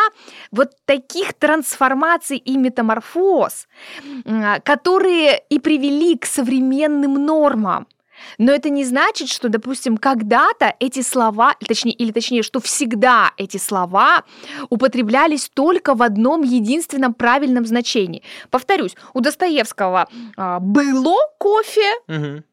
вот 0.52 0.70
таких 0.84 1.32
трансформаций 1.34 2.36
и 2.36 2.56
метаморфоз, 2.56 3.66
м, 4.24 4.60
которые 4.62 5.42
и 5.50 5.58
привели 5.58 6.16
к 6.16 6.26
современным 6.26 7.14
нормам. 7.14 7.86
Но 8.38 8.52
это 8.52 8.70
не 8.70 8.84
значит, 8.84 9.28
что, 9.28 9.48
допустим, 9.48 9.96
когда-то 9.96 10.72
эти 10.78 11.02
слова, 11.02 11.56
точнее, 11.66 11.92
или 11.92 12.12
точнее, 12.12 12.44
что 12.44 12.60
всегда 12.60 13.32
эти 13.36 13.56
слова 13.56 14.22
употреблялись 14.70 15.50
только 15.52 15.94
в 15.94 16.02
одном 16.02 16.42
единственном 16.42 17.14
правильном 17.14 17.66
значении. 17.66 18.22
Повторюсь, 18.50 18.94
у 19.14 19.20
Достоевского 19.20 20.06
а, 20.36 20.60
было 20.60 21.16
кофе, 21.38 21.90
Мгм. 22.06 22.44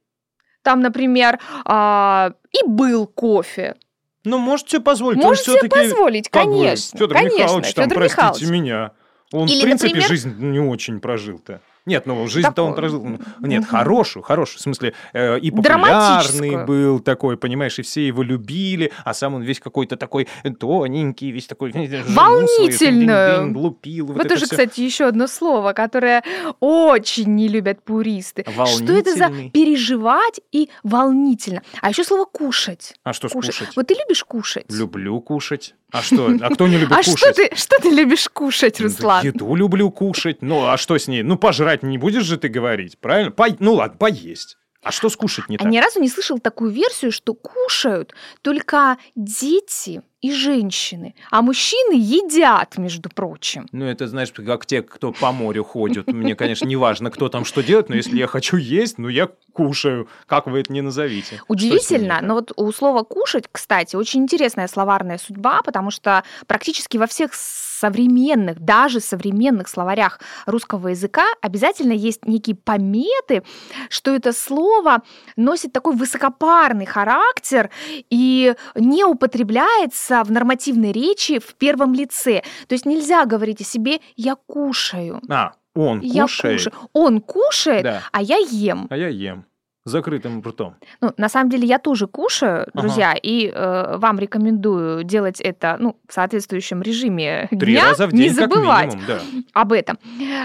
там, 0.64 0.82
например, 0.82 1.40
а, 1.66 2.34
и 2.52 2.68
был 2.68 3.06
кофе. 3.06 3.76
Ну, 4.24 4.38
может 4.38 4.70
себе 4.70 4.82
позволить. 4.82 5.18
он 5.20 5.24
Можете 5.26 5.58
себе 5.60 5.70
позволить, 5.70 6.30
конечно. 6.30 7.00
Федор 7.00 7.18
конечно, 7.18 7.38
Михайлович, 7.38 7.74
там, 7.74 7.84
Фёдор 7.86 7.98
простите 7.98 8.22
Михайлович. 8.22 8.50
меня. 8.50 8.92
Он, 9.32 9.48
Или, 9.48 9.60
в 9.60 9.64
принципе, 9.64 9.88
например- 9.90 10.08
жизнь 10.10 10.36
не 10.40 10.60
очень 10.60 11.00
прожил-то. 11.00 11.62
Нет, 11.86 12.06
ну 12.06 12.28
жизнь-то 12.28 12.64
он 12.64 12.76
Такой, 12.76 12.90
прожил. 12.90 13.06
м, 13.06 13.20
Нет, 13.40 13.66
хорошую, 13.66 14.24
хорошую. 14.24 14.60
В 14.60 14.62
смысле, 14.62 14.94
э, 15.14 15.40
и 15.40 15.50
популярный 15.52 16.66
был 16.66 17.00
такой, 17.00 17.38
понимаешь, 17.38 17.80
и 17.80 17.82
все 17.82 18.06
его 18.06 18.22
любили, 18.24 18.92
а 19.04 19.14
сам 19.14 19.34
он 19.36 19.42
весь 19.42 19.60
какой-то 19.60 19.96
такой 19.98 20.28
тоненький, 20.60 21.32
весь 21.32 21.48
такой 21.48 21.72
Волнительную. 21.72 23.46
жмуслый, 23.46 23.62
лупил. 23.64 24.06
Вот, 24.08 24.14
Вот 24.18 24.26
это 24.26 24.36
тоже, 24.36 24.46
всё. 24.46 24.56
кстати, 24.56 24.82
еще 24.82 25.06
одно 25.06 25.28
слово, 25.28 25.74
которое 25.74 26.24
очень 26.60 27.36
не 27.36 27.48
любят 27.48 27.84
пуристы. 27.84 28.46
Что 28.68 28.94
это 28.94 29.16
за 29.16 29.30
переживать 29.54 30.40
и 30.52 30.70
волнительно? 30.84 31.62
А 31.82 31.90
еще 31.90 32.04
слово 32.04 32.26
кушать. 32.26 32.94
А 33.04 33.14
что 33.14 33.30
Кушать. 33.30 33.56
скушать? 33.56 33.76
Вот 33.76 33.88
ты 33.88 33.96
любишь 33.96 34.24
кушать? 34.24 34.66
Люблю 34.70 35.20
кушать. 35.22 35.76
А 35.92 36.02
что? 36.02 36.30
А 36.42 36.50
кто 36.54 36.68
не 36.68 36.78
любит 36.78 36.98
А 36.98 37.04
что 37.04 37.12
кушать? 37.12 37.36
ты, 37.36 37.56
что 37.56 37.78
ты 37.82 37.90
любишь 37.90 38.30
кушать, 38.30 38.80
Ну, 38.80 38.86
Руслан? 38.86 39.26
Еду 39.26 39.56
люблю 39.56 39.90
кушать. 39.92 40.42
Ну, 40.42 40.66
а 40.68 40.78
что 40.78 40.98
с 40.98 41.08
ней? 41.08 41.22
Ну, 41.22 41.38
пожрать 41.38 41.71
не 41.82 41.98
будешь 41.98 42.24
же 42.24 42.38
ты 42.38 42.48
говорить, 42.50 42.98
правильно? 43.00 43.32
По- 43.32 43.48
Ну, 43.60 43.74
ладно, 43.74 43.98
поесть. 43.98 44.58
А 44.84 44.92
что 44.92 45.10
скушать 45.10 45.48
не 45.50 45.58
А 45.58 45.60
так? 45.60 45.68
ни 45.72 45.78
разу 45.80 46.00
не 46.00 46.10
слышал 46.10 46.40
такую 46.40 46.72
версию, 46.72 47.12
что 47.12 47.34
кушают 47.36 48.14
только 48.42 48.98
дети 49.16 50.02
и 50.22 50.32
женщины, 50.32 51.16
а 51.32 51.42
мужчины 51.42 51.94
едят, 51.94 52.78
между 52.78 53.10
прочим. 53.10 53.68
Ну, 53.72 53.86
это, 53.86 54.08
знаешь, 54.08 54.32
как 54.32 54.66
те, 54.66 54.82
кто 54.82 55.12
по 55.12 55.32
морю 55.32 55.64
ходят. 55.64 56.08
Мне, 56.08 56.36
конечно, 56.36 56.66
не 56.66 56.76
важно, 56.76 57.10
кто 57.10 57.30
там 57.30 57.44
что 57.46 57.62
делает, 57.64 57.90
но 57.90 57.96
если 57.96 58.18
я 58.18 58.28
хочу 58.28 58.58
есть, 58.58 58.98
ну, 58.98 59.08
я 59.08 59.30
кушаю. 59.54 60.08
Как 60.28 60.48
вы 60.48 60.60
это 60.60 60.72
не 60.72 60.82
назовите. 60.82 61.42
Удивительно, 61.48 62.20
но 62.22 62.36
вот 62.36 62.52
у 62.56 62.72
слова 62.72 63.04
«кушать», 63.04 63.46
кстати, 63.52 63.96
очень 63.96 64.22
интересная 64.22 64.68
словарная 64.68 65.18
судьба, 65.18 65.62
потому 65.64 65.92
что 65.92 66.24
практически 66.48 66.98
во 66.98 67.08
всех 67.08 67.34
современных, 67.34 68.60
даже 68.60 69.00
современных 69.00 69.68
словарях 69.68 70.20
русского 70.46 70.90
языка 70.90 71.26
обязательно 71.42 71.94
есть 71.94 72.28
некие 72.28 72.56
пометы, 72.56 73.44
что 73.90 74.14
это 74.14 74.34
слово 74.34 75.02
носит 75.36 75.74
такой 75.74 75.96
высокопарный 75.96 76.86
характер 76.86 77.72
и 78.12 78.54
не 78.76 79.04
употребляется 79.04 80.11
в 80.24 80.32
нормативной 80.32 80.92
речи 80.92 81.40
в 81.40 81.56
первом 81.56 81.94
лице. 81.94 82.44
То 82.68 82.74
есть 82.76 82.86
нельзя 82.86 83.26
говорить 83.26 83.62
о 83.62 83.64
себе 83.64 84.00
«я 84.16 84.36
кушаю», 84.36 85.22
А, 85.30 85.54
он 85.74 86.02
«я 86.02 86.24
кушает, 86.24 86.58
кушаю». 86.58 86.74
Он 86.94 87.22
кушает, 87.22 87.84
Да. 87.84 88.02
а 88.12 88.22
я 88.22 88.38
ем. 88.38 88.88
а 88.90 88.98
я 88.98 89.08
ем. 89.08 89.46
Закрытым 89.84 90.44
ртом. 90.44 90.76
Ну, 91.02 91.12
на 91.18 91.28
самом 91.28 91.50
деле 91.50 91.66
я 91.68 91.80
тоже 91.80 92.06
кушаю, 92.06 92.68
Ага. 92.72 92.72
друзья, 92.82 93.16
и 93.20 93.48
э, 93.52 93.98
вам 93.98 94.20
рекомендую 94.20 95.04
делать 95.04 95.42
это 95.42 95.76
ну, 95.80 95.98
в 96.08 96.14
соответствующем 96.14 96.84
режиме 96.84 97.48
Три 97.50 97.74
дня, 97.74 97.86
раза 97.90 98.06
в 98.06 98.12
день, 98.12 98.30
не 98.30 98.36
как 98.36 98.54
забывать 98.54 98.94
минимум, 98.94 99.08
да. 99.08 99.20
об 99.54 99.74
этом. 99.74 99.98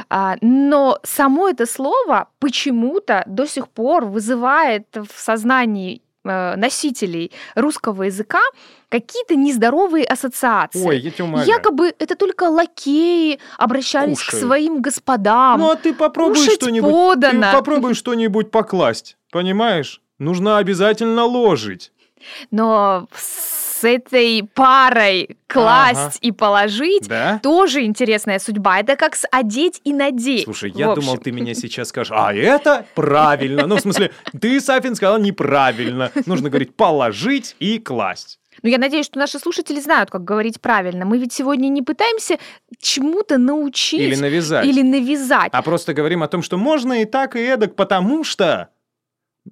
А, 0.09 0.37
но 0.41 0.99
само 1.03 1.51
это 1.51 1.67
слово 1.67 2.29
почему-то 2.39 3.25
до 3.27 3.47
сих 3.47 3.69
пор 3.69 4.07
вызывает 4.07 4.87
в 4.95 5.13
сознании 5.15 6.01
носителей 6.27 7.33
русского 7.55 8.05
языка 8.05 8.41
какие-то 8.89 9.35
нездоровые 9.37 10.05
ассоциации. 10.05 10.85
Ой, 10.85 10.99
я 10.99 11.11
тебя 11.11 11.25
умоляю. 11.25 11.49
Якобы 11.49 11.95
это 11.99 12.15
только 12.15 12.45
лакеи 12.45 13.39
обращались 13.59 14.21
к 14.21 14.27
Кушают. 14.27 14.45
своим 14.47 14.83
господам. 14.83 15.61
Ну, 15.61 15.71
а 15.71 15.77
ты 15.77 15.93
попробуй 15.95 16.37
что-нибудь. 16.37 16.91
подано. 16.91 17.51
Ты 17.51 17.57
попробуй 17.57 17.95
что-нибудь 17.95 18.51
покласть. 18.51 19.17
Понимаешь? 19.33 20.01
Нужно 20.19 20.59
обязательно 20.59 21.25
ложить. 21.25 21.93
Но 22.51 23.09
с 23.81 23.85
этой 23.85 24.43
парой 24.55 25.37
класть 25.47 25.99
Ага. 25.99 26.19
и 26.21 26.33
положить 26.33 27.09
Да? 27.09 27.39
тоже 27.43 27.85
интересная 27.85 28.39
судьба. 28.39 28.81
Это 28.81 28.97
как 28.97 29.15
с 29.17 29.27
одеть 29.31 29.81
и 29.85 29.93
надеть. 29.93 30.45
Слушай, 30.45 30.73
я 30.75 30.95
думал, 30.95 31.19
ты 31.19 31.33
меня 31.33 31.55
сейчас 31.55 31.89
скажешь, 31.89 32.13
а 32.15 32.33
это 32.35 32.87
правильно. 32.95 33.67
Ну, 33.67 33.77
в 33.77 33.81
смысле, 33.81 34.11
ты, 34.41 34.61
Сафин, 34.61 34.95
сказал 34.95 35.19
неправильно. 35.19 36.11
Нужно 36.27 36.49
говорить 36.49 36.75
положить 36.77 37.57
и 37.61 37.79
класть. 37.79 38.39
Ну, 38.63 38.71
я 38.71 38.79
надеюсь, 38.79 39.05
что 39.05 39.19
наши 39.19 39.39
слушатели 39.39 39.79
знают, 39.81 40.11
как 40.11 40.25
говорить 40.25 40.61
правильно. 40.63 41.05
Мы 41.05 41.19
ведь 41.19 41.33
сегодня 41.35 41.69
не 41.69 41.83
пытаемся 41.83 42.39
чему-то 42.81 43.37
научить 43.37 44.01
Или 44.01 44.15
навязать. 44.17 44.65
или 44.67 44.81
навязать. 44.81 45.51
А 45.53 45.61
просто 45.63 45.93
говорим 45.93 46.23
о 46.23 46.29
том, 46.29 46.43
что 46.43 46.57
можно 46.57 47.03
и 47.03 47.05
так, 47.05 47.37
и 47.37 47.41
эдак, 47.41 47.77
потому 47.77 48.25
что 48.25 48.71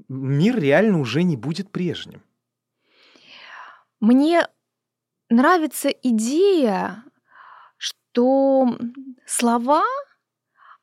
мир 0.09 0.59
реально 0.59 1.01
уже 1.01 1.23
не 1.23 1.37
будет 1.37 1.71
прежним. 1.71 2.23
Мне 4.05 4.47
нравится 5.31 5.89
идея, 5.89 7.05
что 7.79 8.77
слова, 9.25 9.83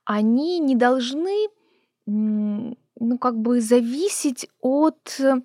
они 0.05 0.57
не 0.57 0.75
должны, 0.75 1.49
ну, 2.07 3.17
как 3.19 3.37
бы 3.37 3.61
зависеть 3.61 4.49
от 4.59 5.19
э, 5.19 5.35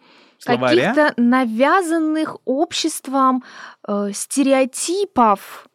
каких-то 0.43 1.13
навязанных 1.19 2.39
обществом 2.47 3.45
э, 3.87 4.11
стереотипов. 4.15 5.66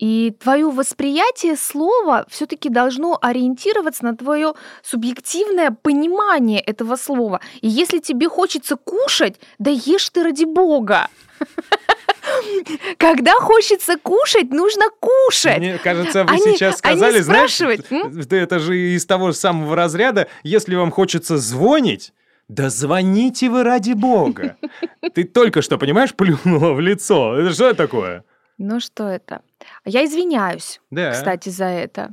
И 0.00 0.34
твое 0.42 0.70
восприятие 0.70 1.56
слова 1.56 2.24
все-таки 2.30 2.70
должно 2.70 3.18
ориентироваться 3.20 4.02
на 4.02 4.16
твое 4.16 4.54
субъективное 4.82 5.70
понимание 5.70 6.60
этого 6.60 6.96
слова. 6.96 7.40
И 7.60 7.68
если 7.68 7.98
тебе 7.98 8.30
хочется 8.30 8.76
кушать, 8.76 9.38
да 9.58 9.70
ешь 9.70 10.08
ты 10.08 10.22
ради 10.22 10.44
бога. 10.44 11.08
Когда 12.96 13.32
хочется 13.34 13.98
кушать, 13.98 14.50
нужно 14.50 14.84
кушать. 15.00 15.58
Мне 15.58 15.78
кажется, 15.78 16.24
вы 16.24 16.30
Они- 16.30 16.42
сейчас 16.54 16.80
они 16.82 16.96
сказали, 16.96 17.20
знаешь, 17.20 17.60
м? 17.60 18.22
да 18.26 18.36
это 18.36 18.58
же 18.58 18.78
из 18.78 19.04
того 19.04 19.32
же 19.32 19.36
самого 19.36 19.76
разряда, 19.76 20.28
если 20.42 20.76
вам 20.76 20.90
хочется 20.92 21.36
звонить, 21.36 22.14
да 22.48 22.70
звоните 22.70 23.50
вы 23.50 23.64
ради 23.64 23.92
бога. 23.92 24.56
Ты 25.14 25.24
только 25.24 25.60
что, 25.60 25.76
понимаешь, 25.76 26.14
плюнула 26.14 26.72
в 26.72 26.80
лицо. 26.80 27.36
Это 27.36 27.52
что 27.52 27.74
такое? 27.74 28.24
Ну 28.62 28.78
что 28.78 29.08
это? 29.08 29.40
Я 29.86 30.04
извиняюсь, 30.04 30.82
Да. 30.90 31.12
кстати, 31.12 31.48
за 31.48 31.64
это. 31.64 32.12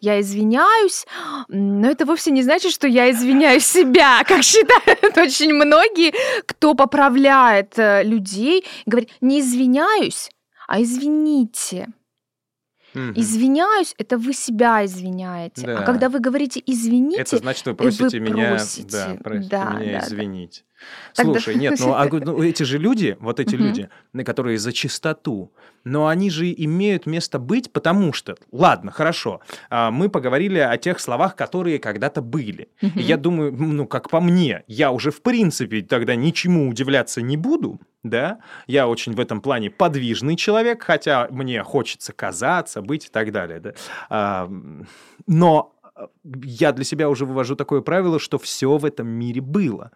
Я 0.00 0.20
извиняюсь, 0.20 1.06
но 1.48 1.88
это 1.88 2.04
вовсе 2.04 2.32
не 2.32 2.42
значит, 2.42 2.70
что 2.72 2.86
я 2.86 3.10
извиняю 3.10 3.60
себя, 3.60 4.22
как 4.24 4.42
считают 4.42 5.16
очень 5.16 5.54
многие, 5.54 6.12
кто 6.44 6.74
поправляет 6.74 7.78
э, 7.78 8.02
людей, 8.02 8.66
говорит, 8.84 9.10
не 9.22 9.40
извиняюсь, 9.40 10.30
а 10.68 10.82
извините. 10.82 11.88
Мгм. 12.96 13.12
Извиняюсь, 13.14 13.94
это 13.98 14.16
вы 14.18 14.32
себя 14.32 14.84
извиняете. 14.84 15.66
Да. 15.66 15.78
А 15.80 15.82
когда 15.82 16.08
вы 16.08 16.18
говорите 16.18 16.62
извините, 16.64 17.20
Это 17.20 17.36
значит, 17.36 17.66
вы 17.66 17.72
вы 17.72 17.76
просите 17.76 18.20
меня, 18.20 18.48
просите. 18.50 18.88
да, 18.90 19.16
просите 19.22 19.48
Да, 19.50 19.70
меня 19.78 19.92
да, 19.92 20.00
да. 20.00 20.06
извинить. 20.06 20.64
Тогда- 21.14 21.32
Слушай, 21.34 21.54
нет, 21.60 21.76
ну, 21.78 21.92
а, 21.92 22.06
ну, 22.10 22.42
эти 22.42 22.62
же 22.62 22.78
люди, 22.78 23.16
вот 23.20 23.38
эти 23.40 23.54
Мгм. 23.54 23.64
люди, 23.66 23.88
которые 24.24 24.58
за 24.58 24.72
чистоту, 24.72 25.52
но 25.84 26.06
они 26.08 26.30
же 26.30 26.52
имеют 26.52 27.06
место 27.06 27.38
быть, 27.38 27.70
потому 27.72 28.12
что, 28.12 28.36
ладно, 28.50 28.90
хорошо, 28.90 29.40
а, 29.70 29.90
мы 29.90 30.08
поговорили 30.08 30.58
о 30.58 30.76
тех 30.78 30.98
словах, 31.00 31.36
которые 31.36 31.78
когда-то 31.78 32.22
были. 32.22 32.68
Мгм. 32.80 32.98
я 32.98 33.16
думаю, 33.16 33.52
ну, 33.52 33.86
как 33.86 34.08
по 34.10 34.20
мне, 34.20 34.64
я 34.68 34.90
уже 34.90 35.10
в 35.10 35.22
принципе 35.22 35.82
тогда 35.82 36.14
ничему 36.14 36.68
удивляться 36.68 37.20
не 37.22 37.36
буду, 37.36 37.78
да, 38.10 38.40
я 38.66 38.88
очень 38.88 39.12
в 39.12 39.20
этом 39.20 39.40
плане 39.40 39.70
подвижный 39.70 40.36
человек, 40.36 40.82
хотя 40.82 41.28
мне 41.30 41.62
хочется 41.62 42.12
казаться, 42.12 42.82
быть 42.82 43.06
и 43.06 43.08
так 43.08 43.32
далее, 43.32 43.60
да. 43.60 43.72
А, 44.08 44.50
но 45.26 45.74
а, 45.94 46.08
я 46.44 46.72
для 46.72 46.84
себя 46.84 47.08
уже 47.08 47.24
вывожу 47.24 47.56
такое 47.56 47.80
правило, 47.80 48.18
что 48.18 48.38
все 48.38 48.76
в 48.76 48.84
этом 48.84 49.08
мире 49.08 49.40
было. 49.40 49.90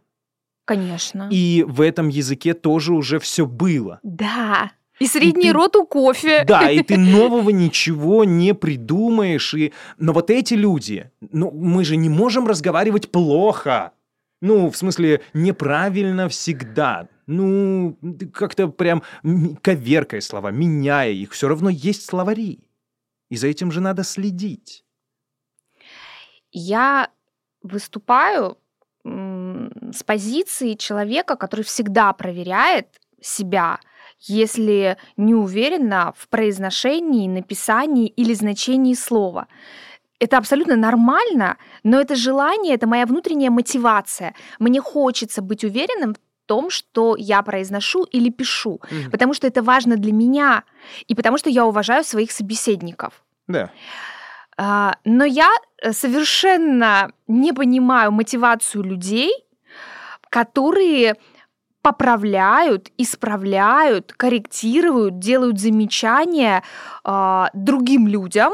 Конечно. 0.65 1.29
И 1.33 1.65
в 1.67 1.81
этом 1.81 2.09
языке 2.09 2.55
тоже 2.55 2.93
уже 2.93 3.19
все 3.19 3.45
было. 3.47 3.99
Да. 4.03 4.71
И 5.01 5.07
средний 5.07 5.51
ты- 5.51 5.53
рот 5.53 5.75
у 5.77 5.87
кофе. 5.87 6.45
Да, 6.47 6.71
и 6.71 6.83
ты 6.83 6.97
нового 6.99 7.51
ничего 7.51 8.25
не 8.25 8.55
придумаешь. 8.55 9.55
И... 9.55 9.73
Но 9.99 10.13
вот 10.13 10.31
эти 10.31 10.55
люди, 10.55 11.11
ну, 11.21 11.51
мы 11.51 11.85
же 11.85 11.97
не 11.97 12.09
можем 12.09 12.47
разговаривать 12.47 13.11
плохо. 13.11 13.93
Ну, 14.43 14.71
в 14.71 14.77
смысле, 14.77 15.23
неправильно 15.35 16.29
всегда. 16.29 17.09
Ну, 17.33 17.97
как-то 18.33 18.67
прям 18.67 19.05
коверкая 19.63 20.21
слова, 20.21 20.51
меняя 20.51 21.13
их. 21.13 21.31
Все 21.31 21.47
равно 21.47 21.71
есть 21.71 22.05
словари. 22.05 22.59
И 23.29 23.37
за 23.37 23.47
этим 23.47 23.71
же 23.71 23.81
надо 23.81 24.03
следить. 24.03 24.85
Я 26.51 27.09
выступаю 27.63 28.59
с 29.05 30.03
позиции 30.05 30.75
человека, 30.75 31.37
который 31.37 31.65
всегда 31.65 32.13
проверяет 32.13 33.01
себя, 33.21 33.79
если 34.19 34.97
не 35.17 35.35
уверена 35.35 36.13
в 36.17 36.29
произношении, 36.29 37.29
написании 37.29 38.09
или 38.09 38.35
значении 38.35 38.95
слова. 38.95 39.47
Это 40.19 40.37
абсолютно 40.37 40.75
нормально, 40.75 41.59
но 41.85 42.01
это 42.01 42.17
желание, 42.17 42.75
это 42.75 42.89
моя 42.89 43.07
внутренняя 43.07 43.51
мотивация. 43.51 44.35
Мне 44.59 44.81
хочется 44.81 45.43
быть 45.43 45.63
уверенным 45.63 46.17
том, 46.51 46.71
что 46.71 47.15
я 47.19 47.43
произношу 47.43 48.03
или 48.17 48.31
пишу, 48.31 48.81
Мгм. 48.91 49.11
потому 49.13 49.35
что 49.35 49.47
это 49.47 49.63
важно 49.63 49.97
для 49.97 50.13
меня 50.13 50.63
и 51.11 51.15
потому 51.15 51.39
что 51.39 51.51
я 51.51 51.65
уважаю 51.65 52.05
своих 52.05 52.31
собеседников. 52.33 53.13
Да. 53.49 53.71
А, 54.57 54.95
Но 55.05 55.25
я 55.25 55.49
э, 55.83 55.93
совершенно 55.93 57.11
не 57.29 57.53
понимаю 57.53 58.11
мотивацию 58.13 58.83
людей, 58.85 59.31
которые 60.31 61.15
поправляют, 61.83 62.91
исправляют, 62.99 64.13
корректируют, 64.13 65.19
делают 65.19 65.59
замечания 65.61 66.63
а, 67.05 67.49
другим 67.55 68.09
людям 68.09 68.53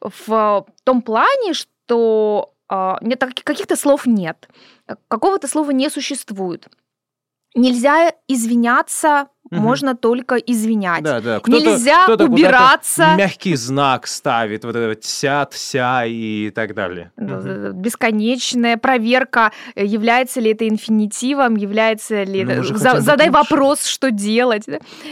в 0.00 0.64
том 0.84 1.02
плане, 1.02 1.54
что 1.54 2.52
так- 2.68 3.44
каких-то 3.44 3.76
слов 3.76 4.06
нет, 4.06 4.48
какого-то 5.08 5.46
слова 5.48 5.72
не 5.72 5.90
существует. 5.90 6.66
Нельзя 7.56 8.12
извиняться, 8.28 9.28
Мгм. 9.50 9.62
можно 9.62 9.94
только 9.94 10.34
извинять. 10.36 11.04
Да, 11.04 11.20
да. 11.20 11.40
Нельзя 11.46 12.02
кто-то 12.02 12.24
убираться. 12.24 13.14
Мягкий 13.16 13.54
знак 13.54 14.08
ставит, 14.08 14.64
вот 14.64 14.74
это 14.74 14.88
вот 14.88 15.04
сят, 15.04 15.52
ся 15.54 16.04
и 16.04 16.50
так 16.50 16.74
далее. 16.74 17.12
Э, 17.16 17.70
Бесконечная 17.72 18.76
проверка, 18.76 19.52
э, 19.76 19.84
является 19.84 20.40
ли 20.40 20.50
это 20.52 20.68
инфинитивом, 20.68 21.54
является 21.56 22.24
ли 22.24 22.44
Ну, 22.44 22.50
это... 22.50 22.62
За- 22.76 23.00
задай 23.00 23.28
лучше. 23.28 23.38
вопрос, 23.50 23.86
что 23.86 24.10
делать. 24.10 24.64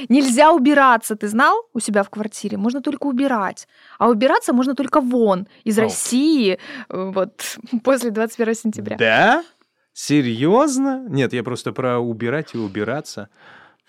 Нельзя 0.09 0.51
убираться. 0.53 1.15
Ты 1.15 1.29
знал 1.29 1.57
у 1.73 1.79
себя 1.81 2.03
в 2.03 2.11
квартире? 2.11 2.57
Можно 2.59 2.81
только 2.83 3.07
убирать. 3.07 3.69
А 4.01 4.09
убираться 4.09 4.53
можно 4.53 4.75
только 4.75 5.01
вон, 5.01 5.47
из 5.63 5.79
Ау. 5.79 5.85
России, 5.85 6.59
э, 6.89 7.11
вот 7.15 7.57
после 7.85 8.11
21 8.11 8.55
сентября. 8.57 8.97
Да? 8.97 9.45
Серьезно? 9.95 11.07
Нет, 11.09 11.33
я 11.33 11.43
просто 11.43 11.73
про 11.73 11.99
убирать 11.99 12.55
и 12.55 12.59
убираться. 12.59 13.29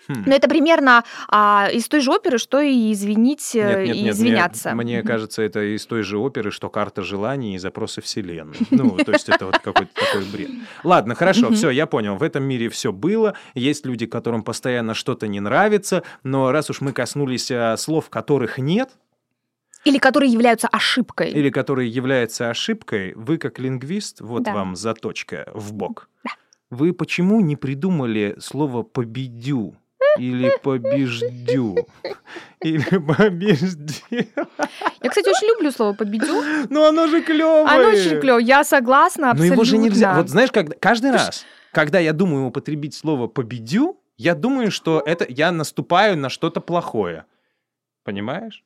Хм. 0.08 0.22
Но 0.26 0.34
это 0.34 0.48
примерно 0.48 1.02
а, 1.28 1.68
из 1.72 1.88
той 1.88 2.00
же 2.00 2.12
оперы, 2.12 2.38
что 2.38 2.60
и 2.60 2.92
извинить, 2.92 3.56
э, 3.56 3.58
Нет, 3.58 3.86
нет, 3.88 3.96
и 3.96 4.02
нет, 4.02 4.14
извиняться. 4.14 4.74
Мне, 4.74 4.98
мне 4.98 5.02
кажется, 5.02 5.42
это 5.42 5.74
из 5.74 5.84
той 5.84 6.02
же 6.02 6.18
оперы, 6.18 6.52
что 6.52 6.70
карта 6.70 7.02
желаний 7.02 7.56
и 7.56 7.58
запросы 7.58 8.00
вселенной. 8.00 8.56
Ну, 8.70 8.96
то 8.98 9.12
есть 9.12 9.28
это 9.28 9.46
вот 9.46 9.58
какой-то 9.58 9.92
такой 9.94 10.24
бред. 10.30 10.50
Ладно, 10.84 11.16
хорошо, 11.16 11.50
все, 11.50 11.70
я 11.70 11.86
понял. 11.86 12.16
В 12.16 12.22
этом 12.22 12.44
мире 12.44 12.68
все 12.68 12.92
было. 12.92 13.34
Есть 13.54 13.84
люди, 13.84 14.06
которым 14.06 14.42
постоянно 14.42 14.94
что-то 14.94 15.26
не 15.26 15.40
нравится, 15.40 16.04
но 16.22 16.52
раз 16.52 16.70
уж 16.70 16.80
мы 16.80 16.92
коснулись 16.92 17.50
а, 17.50 17.76
слов, 17.76 18.08
которых 18.10 18.58
нет, 18.58 18.90
Или 19.86 19.98
которые 19.98 20.32
являются 20.32 20.68
ошибкой. 20.68 21.30
или 21.30 21.50
которые 21.50 21.88
являются 21.88 22.50
ошибкой, 22.50 23.12
вы 23.14 23.38
как 23.38 23.58
лингвист, 23.58 24.20
вот 24.20 24.42
Да. 24.42 24.52
вам 24.52 24.76
заточка 24.76 25.50
в 25.54 25.72
бок. 25.72 26.08
Вы 26.70 26.92
почему 26.92 27.40
не 27.40 27.54
придумали 27.56 28.36
слово 28.40 28.82
«победю»? 28.82 29.74
Или 30.18 30.50
побеждю. 30.62 31.76
Или 32.62 32.98
побежди. 32.98 34.02
Я, 34.10 35.08
кстати, 35.10 35.28
очень 35.28 35.48
люблю 35.48 35.70
слово 35.70 35.92
«победю». 35.94 36.42
Ну 36.70 36.84
оно 36.84 37.06
же 37.06 37.22
клевое. 37.22 37.66
Оно 37.66 37.88
очень 37.90 38.18
клево. 38.20 38.38
Я 38.38 38.64
согласна 38.64 39.26
Но 39.26 39.30
абсолютно. 39.32 39.54
его 39.54 39.64
же 39.64 39.78
нельзя. 39.78 40.14
Вот 40.14 40.28
знаешь, 40.28 40.50
когда, 40.50 40.74
каждый 40.80 41.12
раз, 41.12 41.44
когда 41.72 41.98
я 42.00 42.12
думаю 42.12 42.46
употребить 42.46 42.94
слово 42.94 43.28
«победю», 43.28 44.00
я 44.16 44.34
думаю, 44.34 44.70
что 44.70 45.02
это 45.04 45.26
я 45.28 45.52
наступаю 45.52 46.16
на 46.16 46.30
что-то 46.30 46.60
плохое. 46.60 47.24
Понимаешь? 48.04 48.64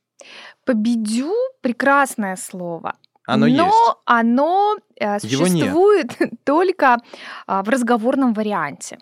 Победю 0.64 1.32
прекрасное 1.60 2.36
слово. 2.36 2.94
Оно 3.26 3.46
но 3.46 3.66
есть. 3.66 3.98
оно 4.06 4.76
э, 4.96 5.18
существует 5.20 6.10
только 6.44 6.98
а, 7.46 7.62
в 7.62 7.68
разговорном 7.68 8.32
варианте. 8.32 8.98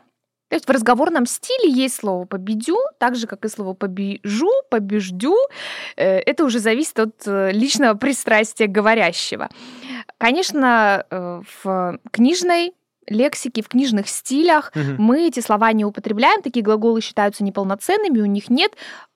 То 0.49 0.57
есть 0.57 0.67
в 0.67 0.71
разговорном 0.71 1.27
стиле 1.27 1.71
есть 1.71 1.97
слово 1.97 2.25
победю, 2.25 2.79
так 2.99 3.17
же 3.17 3.27
как 3.27 3.45
и 3.45 3.49
слово 3.49 3.75
побежу, 3.75 4.51
побеждю. 4.71 5.37
Э, 5.97 6.19
Это 6.19 6.45
уже 6.45 6.59
зависит 6.59 6.99
от 6.99 7.27
э, 7.27 7.53
личного 7.53 7.95
пристрастия 7.95 8.67
говорящего. 8.67 9.49
Конечно, 10.19 11.05
в 11.11 11.99
книжной 12.11 12.75
лексике, 13.07 13.63
в 13.63 13.69
книжных 13.69 14.09
стилях 14.09 14.73
Мгм. 14.75 14.97
мы 14.99 15.27
эти 15.29 15.41
слова 15.41 15.73
не 15.73 15.85
употребляем, 15.85 16.43
такие 16.43 16.63
глаголы 16.65 17.01
считаются 17.01 17.45
неполноценными, 17.45 18.21
у 18.21 18.27
них 18.27 18.51
нет 18.51 18.73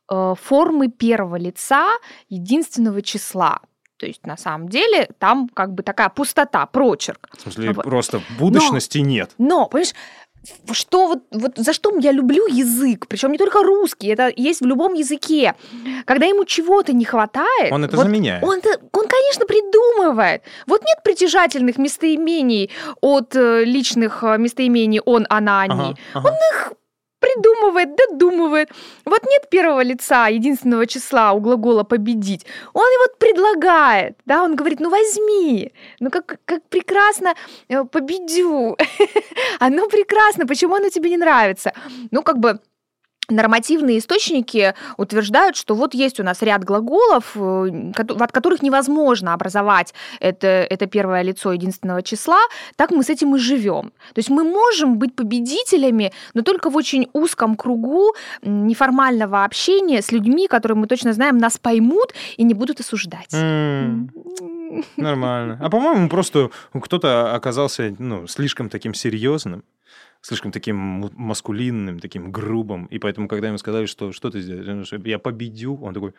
формы 0.08 0.88
первого 0.88 1.36
лица 1.36 1.92
единственного 2.28 3.02
числа. 3.02 3.60
То 3.98 4.06
есть 4.06 4.26
на 4.26 4.36
самом 4.36 4.68
деле 4.68 5.08
там 5.18 5.48
как 5.48 5.72
бы 5.74 5.82
такая 5.82 6.08
пустота, 6.08 6.66
прочерк. 6.66 7.28
В 7.38 7.40
смысле, 7.42 7.72
Вот. 7.72 7.84
просто 7.84 8.20
будущности 8.38 8.98
нет. 8.98 9.30
Но, 9.38 9.66
понимаешь, 9.68 9.94
что 10.72 11.06
вот, 11.06 11.22
вот 11.30 11.52
за 11.56 11.72
что 11.72 11.96
я 12.00 12.10
люблю 12.10 12.46
язык, 12.48 13.06
причем 13.06 13.30
не 13.30 13.38
только 13.38 13.62
русский, 13.62 14.08
это 14.08 14.32
есть 14.34 14.60
в 14.60 14.66
любом 14.66 14.94
языке. 14.94 15.54
Когда 16.04 16.26
ему 16.26 16.44
чего-то 16.44 16.92
не 16.92 17.04
хватает, 17.04 17.70
Он 17.70 17.84
это 17.84 17.96
вот 17.96 18.06
заменяет. 18.06 18.42
он, 18.42 18.60
он, 18.92 19.06
конечно, 19.08 19.46
придумывает. 19.46 20.42
Вот 20.66 20.82
нет 20.82 20.98
притяжательных 21.04 21.78
местоимений 21.78 22.70
от 23.00 23.36
э, 23.36 23.62
личных 23.64 24.24
э, 24.24 24.36
местоимений 24.36 25.00
он, 25.04 25.26
она, 25.30 25.60
они. 25.62 25.94
Ага, 26.12 26.28
ага. 26.28 26.74
Придумывает, 27.22 27.94
додумывает. 27.94 28.70
Вот 29.04 29.20
нет 29.30 29.48
первого 29.48 29.84
лица, 29.84 30.26
единственного 30.26 30.86
числа 30.88 31.32
у 31.32 31.40
глагола 31.40 31.84
победить. 31.84 32.44
Он 32.72 32.86
вот 33.00 33.16
предлагает, 33.18 34.16
да, 34.26 34.42
он 34.42 34.56
говорит, 34.56 34.80
ну 34.80 34.90
возьми, 34.90 35.72
ну 36.00 36.10
как, 36.10 36.40
как 36.44 36.62
прекрасно 36.68 37.34
э, 37.68 37.84
победю. 37.84 38.76
Оно 39.60 39.88
прекрасно, 39.88 40.46
почему 40.46 40.74
оно 40.74 40.88
тебе 40.88 41.10
не 41.10 41.16
нравится? 41.16 41.72
Ну 42.10 42.22
как 42.22 42.38
бы 42.38 42.58
нормативные 43.28 43.98
источники 43.98 44.74
утверждают, 44.96 45.56
что 45.56 45.74
вот 45.74 45.94
есть 45.94 46.20
у 46.20 46.22
нас 46.22 46.42
ряд 46.42 46.64
глаголов, 46.64 47.32
э, 47.36 47.92
от 47.96 48.32
которых 48.32 48.62
невозможно 48.62 49.34
образовать 49.34 49.94
это, 50.20 50.46
это 50.46 50.86
первое 50.86 51.22
лицо 51.22 51.52
единственного 51.52 52.02
числа, 52.02 52.40
так 52.76 52.90
мы 52.90 53.02
с 53.02 53.10
этим 53.10 53.36
и 53.36 53.38
живем. 53.38 53.92
То 54.14 54.18
есть 54.18 54.30
мы 54.30 54.44
можем 54.44 54.98
быть 54.98 55.14
победителями, 55.14 56.12
но 56.34 56.42
только 56.42 56.70
в 56.70 56.76
очень 56.76 57.08
узком 57.12 57.56
кругу 57.56 58.14
неформального 58.42 59.44
общения 59.44 60.02
с 60.02 60.12
людьми, 60.12 60.48
которые 60.48 60.76
мы 60.76 60.86
точно 60.86 61.12
знаем, 61.12 61.38
нас 61.38 61.58
поймут 61.58 62.14
и 62.36 62.42
не 62.42 62.54
будут 62.54 62.80
осуждать. 62.80 63.32
М. 63.32 64.10
Нормально. 64.96 65.58
А 65.60 65.70
по-моему, 65.70 66.08
просто 66.08 66.50
кто-то 66.72 67.34
оказался 67.34 67.94
ну, 67.98 68.26
слишком 68.26 68.68
таким 68.68 68.94
серьезным, 68.94 69.64
слишком 70.22 70.50
таким 70.52 71.10
маскулинным, 71.16 71.98
таким 72.00 72.32
грубым. 72.32 72.86
И 72.86 72.98
поэтому, 72.98 73.28
когда 73.28 73.48
ему 73.48 73.58
сказали, 73.58 73.86
что 73.86 74.12
что 74.12 74.30
ты 74.30 74.40
сделаешь, 74.40 74.92
я 75.04 75.18
победю, 75.18 75.76
он 75.82 75.92
такой, 75.94 76.14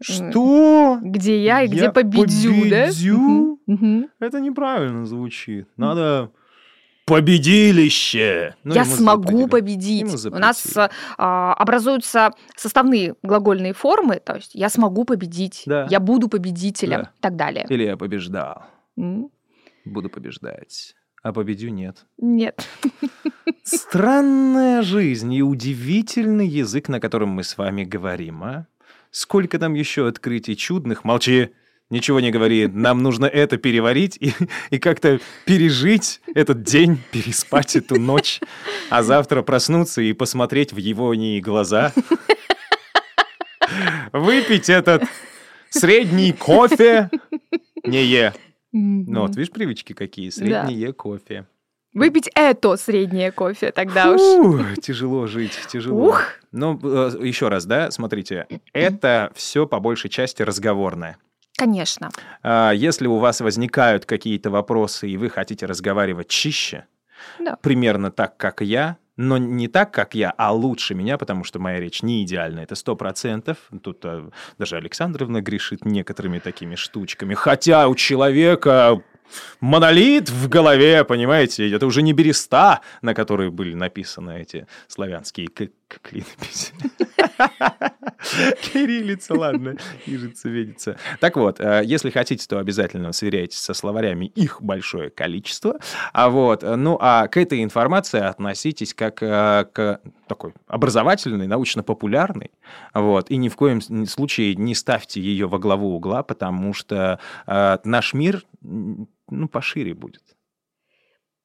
что? 0.00 0.98
Где 1.02 1.42
я 1.42 1.62
и 1.62 1.68
где 1.68 1.82
Я 1.84 1.92
победю, 1.92 2.70
да? 2.70 2.86
победю? 2.86 3.18
Мгм, 3.18 3.58
мгм. 3.66 4.08
Это 4.18 4.40
неправильно 4.40 5.04
звучит. 5.04 5.68
Надо 5.76 6.30
победилище. 7.04 8.54
Ну, 8.64 8.74
я 8.74 8.84
смогу 8.84 9.22
запретили. 9.22 9.48
победить. 9.50 10.26
У 10.26 10.38
нас 10.38 10.76
а, 11.18 11.54
образуются 11.54 12.30
составные 12.56 13.14
глагольные 13.22 13.72
формы, 13.74 14.20
то 14.24 14.36
есть 14.36 14.54
я 14.54 14.68
смогу 14.68 15.04
победить, 15.04 15.64
Да. 15.66 15.86
я 15.90 16.00
буду 16.00 16.28
победителем 16.28 17.02
Да. 17.02 17.10
и 17.18 17.20
так 17.20 17.36
далее. 17.36 17.66
Или 17.68 17.84
я 17.84 17.96
побеждал. 17.96 18.62
М, 18.96 19.28
Буду 19.84 20.08
побеждать. 20.10 20.94
А 21.22 21.32
победю 21.32 21.68
нет. 21.68 22.06
Нет. 22.16 22.66
Странная 23.62 24.82
жизнь 24.82 25.32
и 25.34 25.42
удивительный 25.42 26.48
язык, 26.48 26.88
на 26.88 26.98
котором 26.98 27.28
мы 27.30 27.44
с 27.44 27.58
вами 27.58 27.84
говорим, 27.84 28.42
а? 28.42 28.66
Сколько 29.10 29.58
там 29.58 29.74
еще 29.74 30.08
открытий 30.08 30.56
чудных? 30.56 31.04
Молчи, 31.04 31.50
ничего 31.90 32.20
не 32.20 32.30
говори. 32.30 32.68
Нам 32.68 33.02
нужно 33.02 33.26
это 33.26 33.58
переварить 33.58 34.16
и, 34.18 34.32
и 34.70 34.78
как-то 34.78 35.20
пережить 35.44 36.22
этот 36.34 36.62
день, 36.62 36.98
переспать 37.12 37.76
эту 37.76 38.00
ночь, 38.00 38.40
а 38.88 39.02
завтра 39.02 39.42
проснуться 39.42 40.00
и 40.00 40.14
посмотреть 40.14 40.72
в 40.72 40.78
его 40.78 41.14
не 41.14 41.40
глаза. 41.40 41.92
Выпить 44.12 44.70
этот 44.70 45.04
средний 45.68 46.32
кофе. 46.32 47.10
Не 47.84 48.04
е. 48.04 48.34
Ну 48.72 49.20
вот, 49.22 49.36
видишь, 49.36 49.52
привычки 49.52 49.92
какие? 49.92 50.30
Среднее 50.30 50.92
кофе. 50.92 51.46
Выпить 51.92 52.30
это 52.36 52.76
среднее 52.76 53.32
кофе 53.32 53.72
тогда 53.72 54.12
уж. 54.12 54.20
Фу, 54.20 54.60
тяжело 54.80 55.26
жить, 55.26 55.58
тяжело. 55.68 56.08
Ух. 56.10 56.22
Ну, 56.52 56.78
э, 56.82 57.18
еще 57.20 57.48
раз, 57.48 57.66
да, 57.66 57.90
смотрите, 57.90 58.46
это 58.72 59.32
все 59.34 59.66
по 59.66 59.80
большей 59.80 60.08
части 60.08 60.42
разговорное. 60.42 61.16
Конечно. 61.58 62.10
А, 62.42 62.70
Если 62.70 63.08
у 63.08 63.16
вас 63.16 63.40
возникают 63.40 64.06
какие-то 64.06 64.50
вопросы, 64.50 65.08
и 65.10 65.16
вы 65.16 65.30
хотите 65.30 65.66
разговаривать 65.66 66.28
чище, 66.28 66.86
Да. 67.40 67.56
примерно 67.56 68.10
так, 68.12 68.36
как 68.36 68.60
я, 68.60 68.96
но 69.20 69.36
не 69.36 69.68
так, 69.68 69.92
как 69.92 70.14
я, 70.14 70.32
а 70.38 70.50
лучше 70.50 70.94
меня, 70.94 71.18
потому 71.18 71.44
что 71.44 71.58
моя 71.58 71.78
речь 71.78 72.02
не 72.02 72.24
идеальна, 72.24 72.60
это 72.60 72.74
сто 72.74 72.96
процентов. 72.96 73.58
Тут 73.82 74.02
а, 74.06 74.30
даже 74.58 74.76
Александровна 74.76 75.42
грешит 75.42 75.84
некоторыми 75.84 76.38
такими 76.38 76.74
штучками, 76.74 77.34
хотя 77.34 77.86
у 77.88 77.94
человека 77.94 79.02
монолит 79.60 80.30
в 80.30 80.48
голове, 80.48 81.04
понимаете, 81.04 81.70
это 81.70 81.86
уже 81.86 82.00
не 82.00 82.14
береста, 82.14 82.80
на 83.02 83.12
которой 83.12 83.50
были 83.50 83.74
написаны 83.74 84.40
эти 84.40 84.66
славянские 84.88 85.48
к- 85.90 86.00
к- 86.00 86.08
клинописи. 86.08 86.72
Кириллица, 88.72 89.34
ладно, 89.34 89.76
ижица, 90.06 90.48
видится. 90.48 90.96
Так 91.20 91.36
вот, 91.36 91.60
э, 91.60 91.82
если 91.84 92.10
хотите, 92.10 92.46
то 92.46 92.58
обязательно 92.58 93.12
сверяйтесь 93.12 93.58
со 93.58 93.74
словарями, 93.74 94.26
их 94.26 94.62
большое 94.62 95.10
количество. 95.10 95.78
А 96.12 96.28
вот, 96.28 96.62
э, 96.62 96.76
ну, 96.76 96.96
а 97.00 97.26
к 97.28 97.36
этой 97.36 97.62
информации 97.64 98.20
относитесь 98.20 98.94
как 98.94 99.22
э, 99.22 99.66
к 99.72 100.00
такой 100.28 100.52
образовательной, 100.66 101.46
научно-популярной, 101.46 102.52
вот, 102.94 103.30
и 103.30 103.36
ни 103.36 103.48
в 103.48 103.56
коем 103.56 103.80
случае 104.06 104.54
не 104.54 104.74
ставьте 104.74 105.20
ее 105.20 105.48
во 105.48 105.58
главу 105.58 105.96
угла, 105.96 106.22
потому 106.22 106.72
что 106.72 107.18
наш 107.46 108.14
мир, 108.14 108.44
ну, 108.60 109.48
пошире 109.48 109.94
будет. 109.94 110.22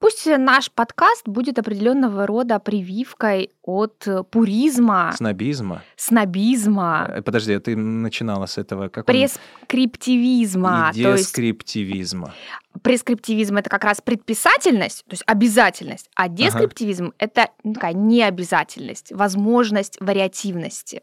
Пусть 0.05 0.27
наш 0.27 0.69
подкаст 0.69 1.27
будет 1.27 1.57
определенного 1.57 2.27
рода 2.27 2.59
прививкой 2.59 3.49
от 3.63 4.07
э, 4.07 4.21
пуризма, 4.21 5.11
Снобизма. 5.15 5.81
снобизма, 5.95 7.07
Э, 7.09 7.21
Подожди, 7.23 7.53
а 7.53 7.59
ты 7.59 7.75
начинала 7.75 8.45
с 8.45 8.59
этого 8.59 8.89
как 8.89 9.07
прескриптивизма. 9.07 10.91
И 10.93 11.01
То 11.01 11.13
есть 11.13 11.23
дескриптивизма. 11.29 12.35
Прескриптивизм 12.81 13.57
это 13.57 13.69
как 13.69 13.83
раз 13.83 14.01
предписательность, 14.01 15.03
то 15.05 15.13
есть 15.13 15.23
обязательность, 15.25 16.09
а 16.15 16.27
дескриптивизм 16.27 17.13
это 17.17 17.49
ну, 17.63 17.73
такая 17.73 17.93
необязательность, 17.93 19.11
возможность 19.11 19.97
вариативности. 19.99 21.01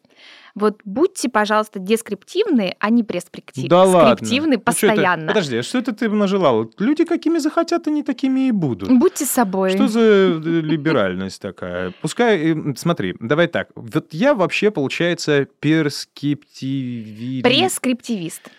Вот 0.55 0.81
будьте, 0.85 1.31
пожалуйста, 1.31 1.79
дескриптивны, 1.79 2.77
а 2.79 2.91
не 2.91 3.03
прескриптивны. 3.03 3.71
Да 3.71 3.85
ладно. 3.85 4.29
Ну, 4.31 4.59
постоянно. 4.61 5.29
Подожди, 5.29 5.57
а 5.57 5.63
что 5.63 5.79
это 5.79 5.93
ты 5.95 6.11
нажелал? 6.11 6.71
Люди 6.79 7.05
какими 7.05 7.39
захотят, 7.39 7.87
они 7.87 8.03
такими 8.03 8.49
и 8.49 8.51
будут. 8.53 8.91
Будьте 8.91 9.25
собой. 9.25 9.71
Что 9.71 9.89
за 9.89 10.01
э, 10.01 10.39
либеральность 10.43 11.41
такая? 11.41 11.95
Пускай, 12.03 12.53
э, 12.53 12.75
смотри, 12.77 13.15
давай 13.19 13.47
так. 13.47 13.69
Вот 13.75 14.13
я 14.13 14.35
вообще, 14.35 14.71
получается, 14.71 15.47
перскептивист. 15.61 17.45
Прескриптивист. 17.45 18.51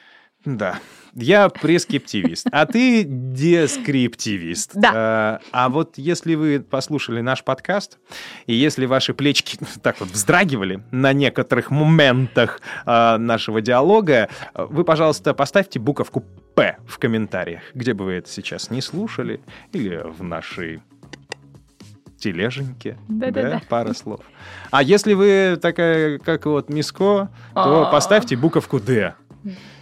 Да, 0.45 0.79
я 1.13 1.47
прескептивист, 1.49 2.47
а 2.51 2.65
ты 2.65 3.03
дескриптивист. 3.03 4.71
Да. 4.73 4.91
А, 4.93 5.39
а 5.51 5.69
вот 5.69 5.97
если 5.97 6.35
вы 6.35 6.59
послушали 6.59 7.21
наш 7.21 7.43
подкаст, 7.43 7.99
и 8.47 8.53
если 8.53 8.85
ваши 8.85 9.13
плечки 9.13 9.57
так 9.83 9.99
вот 9.99 10.09
вздрагивали 10.09 10.83
на 10.91 11.13
некоторых 11.13 11.71
моментах 11.71 12.61
а, 12.85 13.17
нашего 13.17 13.61
диалога, 13.61 14.29
вы, 14.55 14.83
пожалуйста, 14.83 15.33
поставьте 15.33 15.79
буковку 15.79 16.21
«П» 16.55 16.77
в 16.87 16.97
комментариях, 16.99 17.61
где 17.73 17.93
бы 17.93 18.05
вы 18.05 18.13
это 18.13 18.29
сейчас 18.29 18.69
не 18.69 18.81
слушали, 18.81 19.39
или 19.71 20.01
в 20.03 20.23
нашей 20.23 20.81
тележеньке, 22.17 22.97
Да-да-да. 23.09 23.61
пара 23.67 23.93
слов. 23.93 24.21
А 24.71 24.81
если 24.81 25.13
вы 25.13 25.57
такая, 25.61 26.19
как 26.19 26.45
вот 26.45 26.69
Миско, 26.69 27.29
то 27.53 27.87
А. 27.87 27.91
поставьте 27.91 28.37
буковку 28.37 28.79
«Д». 28.79 29.15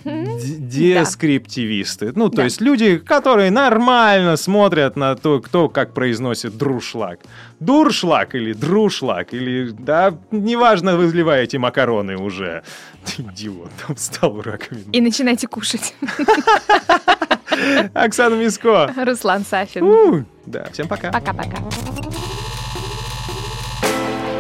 Дескриптивисты. 0.04 2.12
Ну, 2.16 2.30
то 2.30 2.44
есть 2.44 2.62
люди, 2.62 2.98
которые 2.98 3.52
нормально 3.52 4.38
смотрят 4.38 4.96
на 4.96 5.16
то, 5.16 5.40
кто 5.40 5.70
как 5.70 5.94
произносит 5.94 6.58
друшлаг. 6.58 7.20
Дуршлаг 7.60 8.34
или 8.36 8.54
друшлаг, 8.54 9.34
или, 9.34 9.70
да, 9.72 10.14
неважно, 10.32 10.98
вы 10.98 11.06
изливаете 11.06 11.60
макароны 11.60 12.18
уже. 12.18 12.64
Ты 13.06 13.22
идиот, 13.24 13.72
там 13.86 13.96
встал 13.96 14.38
у 14.38 14.42
раковины. 14.42 14.86
И 14.92 15.02
начинайте 15.02 15.48
кушать. 15.48 15.94
Оксана 17.94 18.36
Миско. 18.36 18.92
Руслан 18.98 19.46
Сафин. 19.46 20.26
Да, 20.46 20.66
всем 20.72 20.88
пока. 20.88 21.12
Пока-пока. 21.12 21.58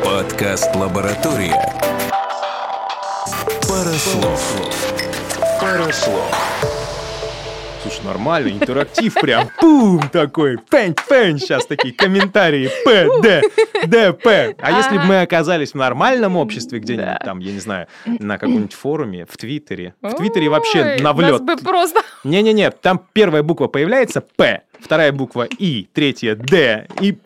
Подкаст 0.03 0.75
«Лаборатория». 0.75 1.55
Пара 3.67 3.93
слов. 3.93 5.00
Пара 5.61 5.91
слов. 5.91 6.71
Слушай, 7.83 8.03
нормально, 8.03 8.49
интерактив 8.49 9.13
прям. 9.13 9.47
Пум, 9.59 10.01
такой. 10.11 10.57
Пень, 10.57 10.95
пень. 11.07 11.37
Сейчас 11.37 11.67
такие 11.67 11.93
комментарии. 11.93 12.69
П, 12.83 13.21
Д, 13.21 13.41
Д, 13.85 14.13
П. 14.13 14.55
А 14.59 14.71
если 14.71 14.97
бы 14.97 15.03
мы 15.03 15.21
оказались 15.21 15.71
в 15.71 15.75
нормальном 15.75 16.35
обществе 16.35 16.79
где-нибудь 16.79 17.19
там, 17.23 17.39
я 17.39 17.51
не 17.51 17.59
знаю, 17.59 17.87
на 18.05 18.39
каком-нибудь 18.39 18.73
форуме, 18.73 19.27
в 19.29 19.37
Твиттере. 19.37 19.93
В 20.01 20.13
Твиттере 20.15 20.49
вообще 20.49 20.83
Ой, 20.83 20.99
на 20.99 21.13
влет. 21.13 21.31
Нас 21.31 21.41
бы 21.41 21.57
просто 21.57 22.01
Не-не-не, 22.23 22.71
там 22.71 22.99
первая 23.13 23.43
буква 23.43 23.67
появляется 23.67 24.21
П, 24.21 24.61
вторая 24.79 25.11
буква 25.11 25.47
И, 25.59 25.87
третья 25.93 26.35
Д, 26.35 26.87
и 26.99 27.17